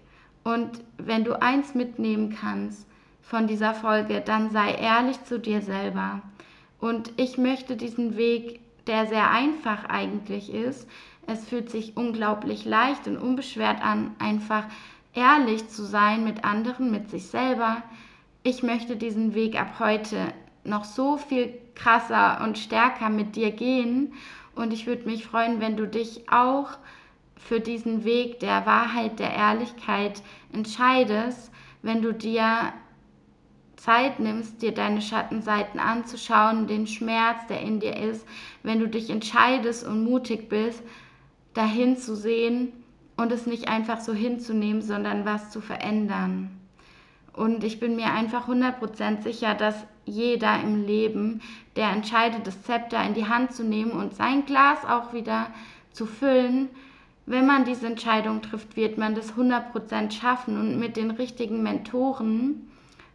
Und 0.44 0.70
wenn 0.96 1.24
du 1.24 1.40
eins 1.40 1.74
mitnehmen 1.74 2.36
kannst 2.40 2.86
von 3.22 3.46
dieser 3.46 3.74
Folge, 3.74 4.20
dann 4.20 4.50
sei 4.50 4.72
ehrlich 4.74 5.22
zu 5.24 5.38
dir 5.40 5.60
selber. 5.60 6.22
Und 6.78 7.12
ich 7.16 7.36
möchte 7.36 7.76
diesen 7.76 8.16
Weg 8.16 8.60
der 8.86 9.06
sehr 9.06 9.30
einfach 9.30 9.84
eigentlich 9.86 10.52
ist. 10.52 10.88
Es 11.26 11.48
fühlt 11.48 11.70
sich 11.70 11.96
unglaublich 11.96 12.64
leicht 12.64 13.06
und 13.08 13.16
unbeschwert 13.16 13.82
an, 13.82 14.14
einfach 14.18 14.64
ehrlich 15.14 15.68
zu 15.68 15.82
sein 15.84 16.24
mit 16.24 16.44
anderen, 16.44 16.90
mit 16.90 17.10
sich 17.10 17.26
selber. 17.26 17.82
Ich 18.42 18.62
möchte 18.62 18.96
diesen 18.96 19.34
Weg 19.34 19.60
ab 19.60 19.80
heute 19.80 20.32
noch 20.62 20.84
so 20.84 21.16
viel 21.16 21.52
krasser 21.76 22.40
und 22.42 22.58
stärker 22.58 23.08
mit 23.08 23.36
dir 23.36 23.52
gehen 23.52 24.12
und 24.56 24.72
ich 24.72 24.86
würde 24.86 25.04
mich 25.04 25.26
freuen, 25.26 25.60
wenn 25.60 25.76
du 25.76 25.86
dich 25.86 26.28
auch 26.30 26.70
für 27.36 27.60
diesen 27.60 28.04
Weg 28.04 28.40
der 28.40 28.66
Wahrheit, 28.66 29.18
der 29.18 29.32
Ehrlichkeit 29.32 30.22
entscheidest, 30.52 31.52
wenn 31.82 32.02
du 32.02 32.12
dir 32.12 32.72
Zeit 33.76 34.18
nimmst, 34.18 34.62
dir 34.62 34.72
deine 34.72 35.02
Schattenseiten 35.02 35.78
anzuschauen, 35.78 36.66
den 36.66 36.86
Schmerz, 36.86 37.46
der 37.48 37.60
in 37.60 37.78
dir 37.78 37.96
ist, 37.96 38.26
wenn 38.62 38.80
du 38.80 38.88
dich 38.88 39.10
entscheidest 39.10 39.86
und 39.86 40.02
mutig 40.02 40.48
bist, 40.48 40.82
dahin 41.54 41.96
zu 41.96 42.16
sehen 42.16 42.72
und 43.16 43.30
es 43.30 43.46
nicht 43.46 43.68
einfach 43.68 44.00
so 44.00 44.12
hinzunehmen, 44.12 44.82
sondern 44.82 45.24
was 45.24 45.50
zu 45.50 45.60
verändern. 45.60 46.55
Und 47.36 47.62
ich 47.64 47.78
bin 47.78 47.96
mir 47.96 48.12
einfach 48.12 48.48
100% 48.48 49.22
sicher, 49.22 49.54
dass 49.54 49.74
jeder 50.06 50.60
im 50.60 50.86
Leben, 50.86 51.42
der 51.76 51.90
entscheidet, 51.90 52.46
das 52.46 52.62
Zepter 52.62 53.04
in 53.04 53.14
die 53.14 53.28
Hand 53.28 53.52
zu 53.52 53.62
nehmen 53.62 53.92
und 53.92 54.14
sein 54.14 54.46
Glas 54.46 54.84
auch 54.84 55.12
wieder 55.12 55.48
zu 55.92 56.06
füllen, 56.06 56.68
wenn 57.26 57.44
man 57.44 57.64
diese 57.64 57.88
Entscheidung 57.88 58.40
trifft, 58.40 58.76
wird 58.76 58.98
man 58.98 59.16
das 59.16 59.34
100% 59.34 60.12
schaffen 60.12 60.58
und 60.58 60.78
mit 60.78 60.96
den 60.96 61.10
richtigen 61.10 61.62
Mentoren 61.62 62.70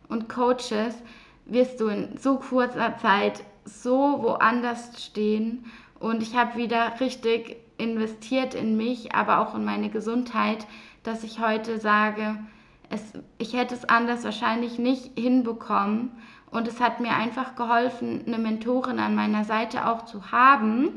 und 0.10 0.27
Coaches 0.27 1.01
wirst 1.45 1.79
du 1.79 1.88
in 1.88 2.17
so 2.17 2.36
kurzer 2.36 2.97
Zeit 2.97 3.43
so 3.63 4.21
woanders 4.21 5.01
stehen. 5.03 5.65
Und 5.99 6.21
ich 6.21 6.36
habe 6.36 6.57
wieder 6.57 6.99
richtig 6.99 7.55
investiert 7.77 8.53
in 8.53 8.75
mich, 8.75 9.15
aber 9.15 9.39
auch 9.39 9.55
in 9.55 9.63
meine 9.63 9.89
Gesundheit, 9.89 10.67
dass 11.03 11.23
ich 11.23 11.39
heute 11.39 11.79
sage, 11.79 12.38
es, 12.91 13.01
ich 13.38 13.54
hätte 13.54 13.73
es 13.75 13.88
anders 13.88 14.23
wahrscheinlich 14.23 14.77
nicht 14.77 15.17
hinbekommen. 15.17 16.12
Und 16.51 16.67
es 16.67 16.82
hat 16.82 16.99
mir 16.99 17.12
einfach 17.12 17.56
geholfen, 17.56 18.23
eine 18.27 18.38
Mentorin 18.38 18.99
an 18.99 19.15
meiner 19.15 19.45
Seite 19.45 19.88
auch 19.88 20.04
zu 20.04 20.34
haben, 20.34 20.89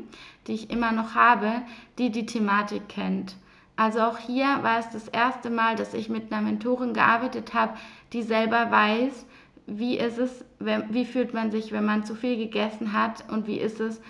die 0.47 0.53
ich 0.53 0.69
immer 0.69 0.91
noch 0.91 1.15
habe, 1.15 1.61
die 1.97 2.11
die 2.11 2.25
Thematik 2.25 2.89
kennt. 2.89 3.35
Also 3.77 4.01
auch 4.01 4.17
hier 4.17 4.45
war 4.63 4.79
es 4.79 4.89
das 4.89 5.07
erste 5.07 5.49
Mal, 5.49 5.75
dass 5.75 5.93
ich 5.93 6.09
mit 6.09 6.31
einer 6.31 6.41
Mentorin 6.41 6.93
gearbeitet 6.93 7.53
habe, 7.53 7.77
die 8.11 8.23
selber 8.23 8.69
weiß, 8.69 9.25
wie 9.67 9.97
ist 9.97 10.17
es, 10.17 10.45
wie 10.59 11.05
fühlt 11.05 11.33
man 11.33 11.51
sich, 11.51 11.71
wenn 11.71 11.85
man 11.85 12.05
zu 12.05 12.15
viel 12.15 12.37
gegessen 12.37 12.93
hat 12.93 13.29
und 13.31 13.47
wie 13.47 13.57
ist 13.57 13.79
es 13.79 14.01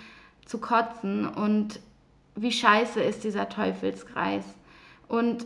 zu 0.46 0.60
kotzen 0.60 1.28
und 1.28 1.80
wie 2.36 2.52
scheiße 2.52 3.02
ist 3.02 3.24
dieser 3.24 3.50
Teufelskreis. 3.50 4.46
Und 5.08 5.46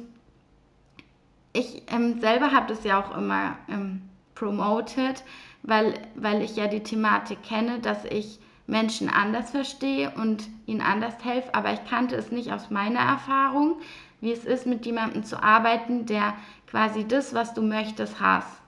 ich 1.53 1.83
ähm, 1.87 2.19
selber 2.19 2.51
habe 2.51 2.67
das 2.67 2.83
ja 2.83 3.01
auch 3.01 3.15
immer 3.17 3.57
ähm, 3.69 4.01
promoted, 4.35 5.23
weil, 5.63 5.93
weil 6.15 6.41
ich 6.41 6.55
ja 6.55 6.67
die 6.67 6.83
Thematik 6.83 7.43
kenne, 7.43 7.79
dass 7.79 8.05
ich 8.05 8.39
Menschen 8.67 9.09
anders 9.09 9.51
verstehe 9.51 10.11
und 10.11 10.47
ihnen 10.65 10.81
anders 10.81 11.15
helfe, 11.23 11.53
aber 11.55 11.73
ich 11.73 11.83
kannte 11.85 12.15
es 12.15 12.31
nicht 12.31 12.51
aus 12.51 12.69
meiner 12.69 12.99
Erfahrung, 12.99 13.81
wie 14.21 14.31
es 14.31 14.45
ist, 14.45 14.65
mit 14.65 14.85
jemandem 14.85 15.23
zu 15.23 15.41
arbeiten, 15.41 16.05
der 16.05 16.35
quasi 16.67 17.07
das, 17.07 17.33
was 17.33 17.53
du 17.53 17.61
möchtest, 17.61 18.19
hast. 18.19 18.61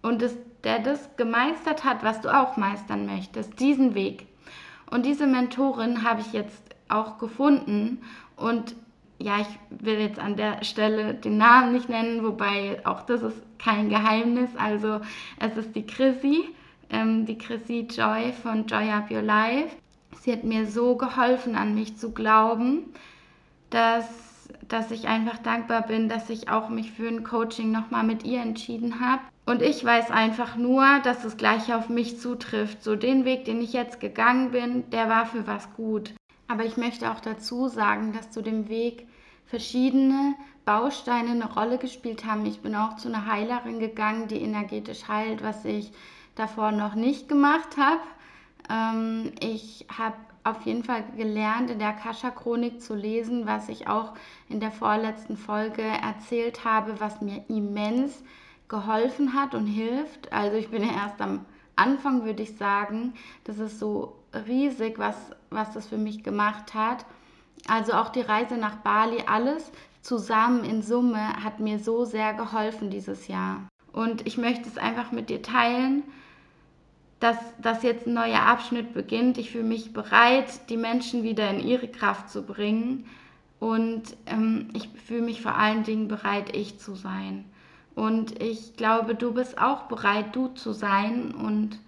Und 0.00 0.22
das, 0.22 0.36
der 0.62 0.78
das 0.78 1.16
gemeistert 1.16 1.84
hat, 1.84 2.04
was 2.04 2.20
du 2.20 2.28
auch 2.34 2.56
meistern 2.56 3.06
möchtest, 3.06 3.58
diesen 3.58 3.94
Weg. 3.94 4.26
Und 4.90 5.04
diese 5.04 5.26
Mentorin 5.26 6.04
habe 6.08 6.20
ich 6.20 6.32
jetzt 6.32 6.62
auch 6.88 7.18
gefunden 7.18 8.02
und 8.36 8.74
ja, 9.18 9.40
ich 9.40 9.48
will 9.82 9.98
jetzt 9.98 10.18
an 10.18 10.36
der 10.36 10.62
Stelle 10.64 11.14
den 11.14 11.38
Namen 11.38 11.72
nicht 11.72 11.88
nennen, 11.88 12.22
wobei 12.22 12.80
auch 12.84 13.02
das 13.02 13.22
ist 13.22 13.42
kein 13.58 13.88
Geheimnis. 13.88 14.50
Also 14.56 15.00
es 15.40 15.56
ist 15.56 15.74
die 15.74 15.86
Chrissy, 15.86 16.44
ähm, 16.90 17.26
die 17.26 17.36
Chrissy 17.36 17.88
Joy 17.90 18.32
von 18.32 18.66
Joy 18.66 18.90
Up 18.90 19.10
Your 19.10 19.22
Life. 19.22 19.74
Sie 20.20 20.32
hat 20.32 20.44
mir 20.44 20.66
so 20.66 20.96
geholfen, 20.96 21.56
an 21.56 21.74
mich 21.74 21.96
zu 21.96 22.12
glauben, 22.12 22.84
dass, 23.70 24.48
dass 24.68 24.90
ich 24.92 25.08
einfach 25.08 25.38
dankbar 25.38 25.82
bin, 25.82 26.08
dass 26.08 26.30
ich 26.30 26.48
auch 26.48 26.68
mich 26.68 26.92
für 26.92 27.08
ein 27.08 27.24
Coaching 27.24 27.72
nochmal 27.72 28.04
mit 28.04 28.24
ihr 28.24 28.40
entschieden 28.40 29.00
habe. 29.00 29.22
Und 29.46 29.62
ich 29.62 29.84
weiß 29.84 30.10
einfach 30.10 30.56
nur, 30.56 30.84
dass 31.02 31.22
das 31.22 31.36
gleiche 31.36 31.76
auf 31.76 31.88
mich 31.88 32.20
zutrifft. 32.20 32.84
So 32.84 32.94
den 32.94 33.24
Weg, 33.24 33.46
den 33.46 33.60
ich 33.62 33.72
jetzt 33.72 33.98
gegangen 33.98 34.52
bin, 34.52 34.88
der 34.90 35.08
war 35.08 35.26
für 35.26 35.46
was 35.46 35.72
gut. 35.74 36.12
Aber 36.46 36.64
ich 36.64 36.76
möchte 36.76 37.10
auch 37.10 37.20
dazu 37.20 37.68
sagen, 37.68 38.12
dass 38.12 38.30
zu 38.30 38.42
dem 38.42 38.68
Weg 38.68 39.07
verschiedene 39.48 40.34
Bausteine 40.64 41.30
eine 41.30 41.52
Rolle 41.52 41.78
gespielt 41.78 42.24
haben. 42.26 42.44
Ich 42.46 42.60
bin 42.60 42.76
auch 42.76 42.96
zu 42.96 43.08
einer 43.08 43.26
Heilerin 43.26 43.78
gegangen, 43.78 44.28
die 44.28 44.42
energetisch 44.42 45.08
heilt, 45.08 45.42
was 45.42 45.64
ich 45.64 45.92
davor 46.34 46.72
noch 46.72 46.94
nicht 46.94 47.28
gemacht 47.28 47.76
habe. 47.78 48.02
Ähm, 48.70 49.32
ich 49.40 49.86
habe 49.96 50.16
auf 50.44 50.62
jeden 50.66 50.84
Fall 50.84 51.04
gelernt, 51.16 51.70
in 51.70 51.78
der 51.78 51.88
Akasha-Chronik 51.88 52.80
zu 52.80 52.94
lesen, 52.94 53.46
was 53.46 53.68
ich 53.68 53.88
auch 53.88 54.12
in 54.48 54.60
der 54.60 54.70
vorletzten 54.70 55.36
Folge 55.36 55.82
erzählt 55.82 56.64
habe, 56.64 57.00
was 57.00 57.20
mir 57.20 57.44
immens 57.48 58.22
geholfen 58.68 59.34
hat 59.34 59.54
und 59.54 59.66
hilft. 59.66 60.32
Also 60.32 60.56
ich 60.56 60.68
bin 60.68 60.82
ja 60.82 60.92
erst 60.92 61.20
am 61.20 61.46
Anfang, 61.76 62.24
würde 62.24 62.42
ich 62.42 62.56
sagen. 62.56 63.14
Das 63.44 63.58
ist 63.58 63.78
so 63.78 64.16
riesig, 64.46 64.98
was, 64.98 65.16
was 65.48 65.72
das 65.72 65.86
für 65.86 65.98
mich 65.98 66.22
gemacht 66.22 66.74
hat. 66.74 67.06
Also 67.66 67.92
auch 67.92 68.10
die 68.10 68.20
Reise 68.20 68.56
nach 68.56 68.76
Bali, 68.76 69.24
alles 69.26 69.72
zusammen 70.02 70.64
in 70.64 70.82
Summe 70.82 71.42
hat 71.42 71.60
mir 71.60 71.78
so 71.78 72.04
sehr 72.04 72.34
geholfen 72.34 72.90
dieses 72.90 73.28
Jahr. 73.28 73.68
Und 73.92 74.26
ich 74.26 74.38
möchte 74.38 74.68
es 74.68 74.78
einfach 74.78 75.12
mit 75.12 75.28
dir 75.28 75.42
teilen, 75.42 76.02
dass, 77.20 77.36
dass 77.60 77.82
jetzt 77.82 78.06
ein 78.06 78.14
neuer 78.14 78.42
Abschnitt 78.42 78.94
beginnt. 78.94 79.38
Ich 79.38 79.50
fühle 79.50 79.64
mich 79.64 79.92
bereit, 79.92 80.68
die 80.70 80.76
Menschen 80.76 81.22
wieder 81.24 81.50
in 81.50 81.60
ihre 81.60 81.88
Kraft 81.88 82.30
zu 82.30 82.42
bringen. 82.42 83.06
Und 83.58 84.16
ähm, 84.26 84.68
ich 84.72 84.88
fühle 84.88 85.22
mich 85.22 85.42
vor 85.42 85.56
allen 85.56 85.82
Dingen 85.82 86.06
bereit, 86.06 86.54
ich 86.54 86.78
zu 86.78 86.94
sein. 86.94 87.44
Und 87.96 88.40
ich 88.40 88.76
glaube, 88.76 89.16
du 89.16 89.32
bist 89.34 89.58
auch 89.58 89.82
bereit, 89.84 90.36
du 90.36 90.48
zu 90.48 90.72
sein. 90.72 91.34
Und 91.34 91.80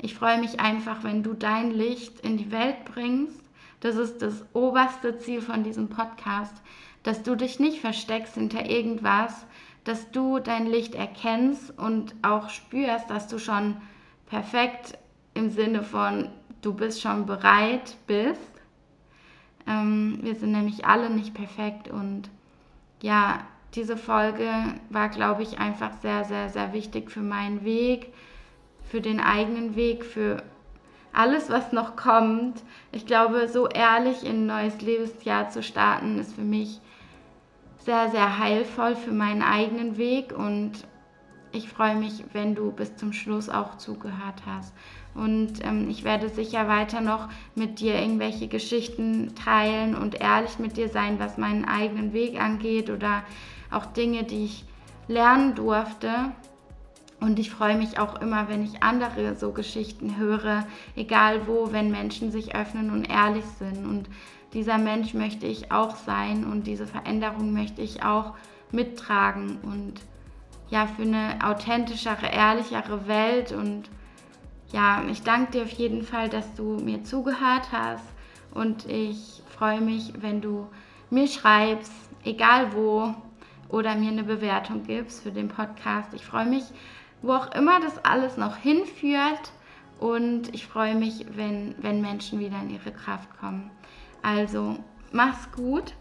ich 0.00 0.14
freue 0.14 0.38
mich 0.38 0.60
einfach, 0.60 1.04
wenn 1.04 1.22
du 1.22 1.34
dein 1.34 1.72
Licht 1.72 2.20
in 2.20 2.38
die 2.38 2.50
Welt 2.50 2.86
bringst. 2.86 3.39
Das 3.80 3.96
ist 3.96 4.22
das 4.22 4.44
oberste 4.52 5.18
Ziel 5.18 5.40
von 5.40 5.64
diesem 5.64 5.88
Podcast, 5.88 6.54
dass 7.02 7.22
du 7.22 7.34
dich 7.34 7.58
nicht 7.58 7.80
versteckst 7.80 8.34
hinter 8.34 8.68
irgendwas, 8.68 9.46
dass 9.84 10.10
du 10.10 10.38
dein 10.38 10.66
Licht 10.66 10.94
erkennst 10.94 11.76
und 11.78 12.14
auch 12.22 12.50
spürst, 12.50 13.08
dass 13.08 13.26
du 13.26 13.38
schon 13.38 13.76
perfekt 14.26 14.98
im 15.34 15.50
Sinne 15.50 15.82
von 15.82 16.28
du 16.62 16.74
bist 16.74 17.00
schon 17.00 17.24
bereit 17.24 17.96
bist. 18.06 18.52
Ähm, 19.66 20.18
wir 20.22 20.34
sind 20.34 20.52
nämlich 20.52 20.84
alle 20.84 21.10
nicht 21.10 21.34
perfekt 21.34 21.88
und 21.88 22.28
ja, 23.02 23.40
diese 23.74 23.96
Folge 23.96 24.50
war, 24.90 25.08
glaube 25.08 25.42
ich, 25.42 25.58
einfach 25.58 25.92
sehr, 26.02 26.24
sehr, 26.24 26.48
sehr 26.48 26.72
wichtig 26.72 27.10
für 27.10 27.22
meinen 27.22 27.64
Weg, 27.64 28.12
für 28.82 29.00
den 29.00 29.20
eigenen 29.20 29.76
Weg, 29.76 30.04
für 30.04 30.42
alles, 31.12 31.50
was 31.50 31.72
noch 31.72 31.96
kommt. 31.96 32.62
Ich 32.92 33.06
glaube, 33.06 33.48
so 33.48 33.68
ehrlich 33.68 34.24
in 34.24 34.42
ein 34.42 34.46
neues 34.46 34.80
Lebensjahr 34.80 35.48
zu 35.50 35.62
starten, 35.62 36.18
ist 36.18 36.34
für 36.34 36.42
mich 36.42 36.80
sehr, 37.78 38.10
sehr 38.10 38.38
heilvoll 38.38 38.94
für 38.94 39.12
meinen 39.12 39.42
eigenen 39.42 39.96
Weg 39.96 40.36
und 40.36 40.84
ich 41.52 41.68
freue 41.68 41.96
mich, 41.96 42.24
wenn 42.32 42.54
du 42.54 42.70
bis 42.70 42.96
zum 42.96 43.12
Schluss 43.12 43.48
auch 43.48 43.76
zugehört 43.76 44.42
hast. 44.46 44.72
Und 45.14 45.64
ähm, 45.64 45.88
ich 45.90 46.04
werde 46.04 46.28
sicher 46.28 46.68
weiter 46.68 47.00
noch 47.00 47.28
mit 47.56 47.80
dir 47.80 47.98
irgendwelche 48.00 48.46
Geschichten 48.46 49.34
teilen 49.34 49.96
und 49.96 50.20
ehrlich 50.20 50.58
mit 50.60 50.76
dir 50.76 50.88
sein, 50.88 51.18
was 51.18 51.38
meinen 51.38 51.64
eigenen 51.64 52.12
Weg 52.12 52.40
angeht 52.40 52.90
oder 52.90 53.24
auch 53.70 53.86
Dinge, 53.86 54.22
die 54.22 54.44
ich 54.44 54.64
lernen 55.08 55.56
durfte. 55.56 56.32
Und 57.20 57.38
ich 57.38 57.50
freue 57.50 57.76
mich 57.76 57.98
auch 57.98 58.20
immer, 58.20 58.48
wenn 58.48 58.64
ich 58.64 58.82
andere 58.82 59.36
so 59.36 59.52
Geschichten 59.52 60.16
höre, 60.16 60.66
egal 60.96 61.46
wo, 61.46 61.70
wenn 61.72 61.90
Menschen 61.90 62.32
sich 62.32 62.54
öffnen 62.54 62.90
und 62.90 63.10
ehrlich 63.10 63.44
sind. 63.58 63.84
Und 63.84 64.08
dieser 64.54 64.78
Mensch 64.78 65.12
möchte 65.12 65.46
ich 65.46 65.70
auch 65.70 65.96
sein 65.96 66.44
und 66.44 66.66
diese 66.66 66.86
Veränderung 66.86 67.52
möchte 67.52 67.82
ich 67.82 68.02
auch 68.02 68.34
mittragen 68.72 69.58
und 69.62 69.94
ja, 70.70 70.86
für 70.86 71.02
eine 71.02 71.38
authentischere, 71.42 72.26
ehrlichere 72.26 73.06
Welt. 73.06 73.52
Und 73.52 73.90
ja, 74.72 75.02
ich 75.10 75.22
danke 75.22 75.52
dir 75.52 75.62
auf 75.64 75.70
jeden 75.72 76.02
Fall, 76.02 76.28
dass 76.28 76.54
du 76.54 76.78
mir 76.78 77.04
zugehört 77.04 77.70
hast 77.72 78.04
und 78.54 78.86
ich 78.86 79.42
freue 79.46 79.80
mich, 79.80 80.14
wenn 80.20 80.40
du 80.40 80.68
mir 81.10 81.26
schreibst, 81.26 81.92
egal 82.24 82.72
wo, 82.72 83.14
oder 83.68 83.94
mir 83.94 84.10
eine 84.10 84.24
Bewertung 84.24 84.82
gibst 84.84 85.22
für 85.22 85.30
den 85.30 85.48
Podcast. 85.48 86.12
Ich 86.14 86.24
freue 86.24 86.46
mich, 86.46 86.64
wo 87.22 87.32
auch 87.32 87.54
immer 87.54 87.80
das 87.80 88.04
alles 88.04 88.36
noch 88.36 88.56
hinführt. 88.56 89.52
Und 89.98 90.54
ich 90.54 90.66
freue 90.66 90.94
mich, 90.94 91.26
wenn, 91.34 91.74
wenn 91.78 92.00
Menschen 92.00 92.38
wieder 92.38 92.60
in 92.62 92.70
ihre 92.70 92.92
Kraft 92.92 93.28
kommen. 93.38 93.70
Also, 94.22 94.76
mach's 95.12 95.50
gut, 95.52 95.94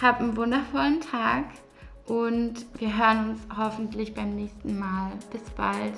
hab 0.00 0.20
einen 0.20 0.36
wundervollen 0.36 1.00
Tag 1.00 1.44
und 2.06 2.66
wir 2.78 2.96
hören 2.96 3.30
uns 3.30 3.40
hoffentlich 3.56 4.14
beim 4.14 4.34
nächsten 4.34 4.78
Mal. 4.78 5.12
Bis 5.30 5.42
bald. 5.50 5.94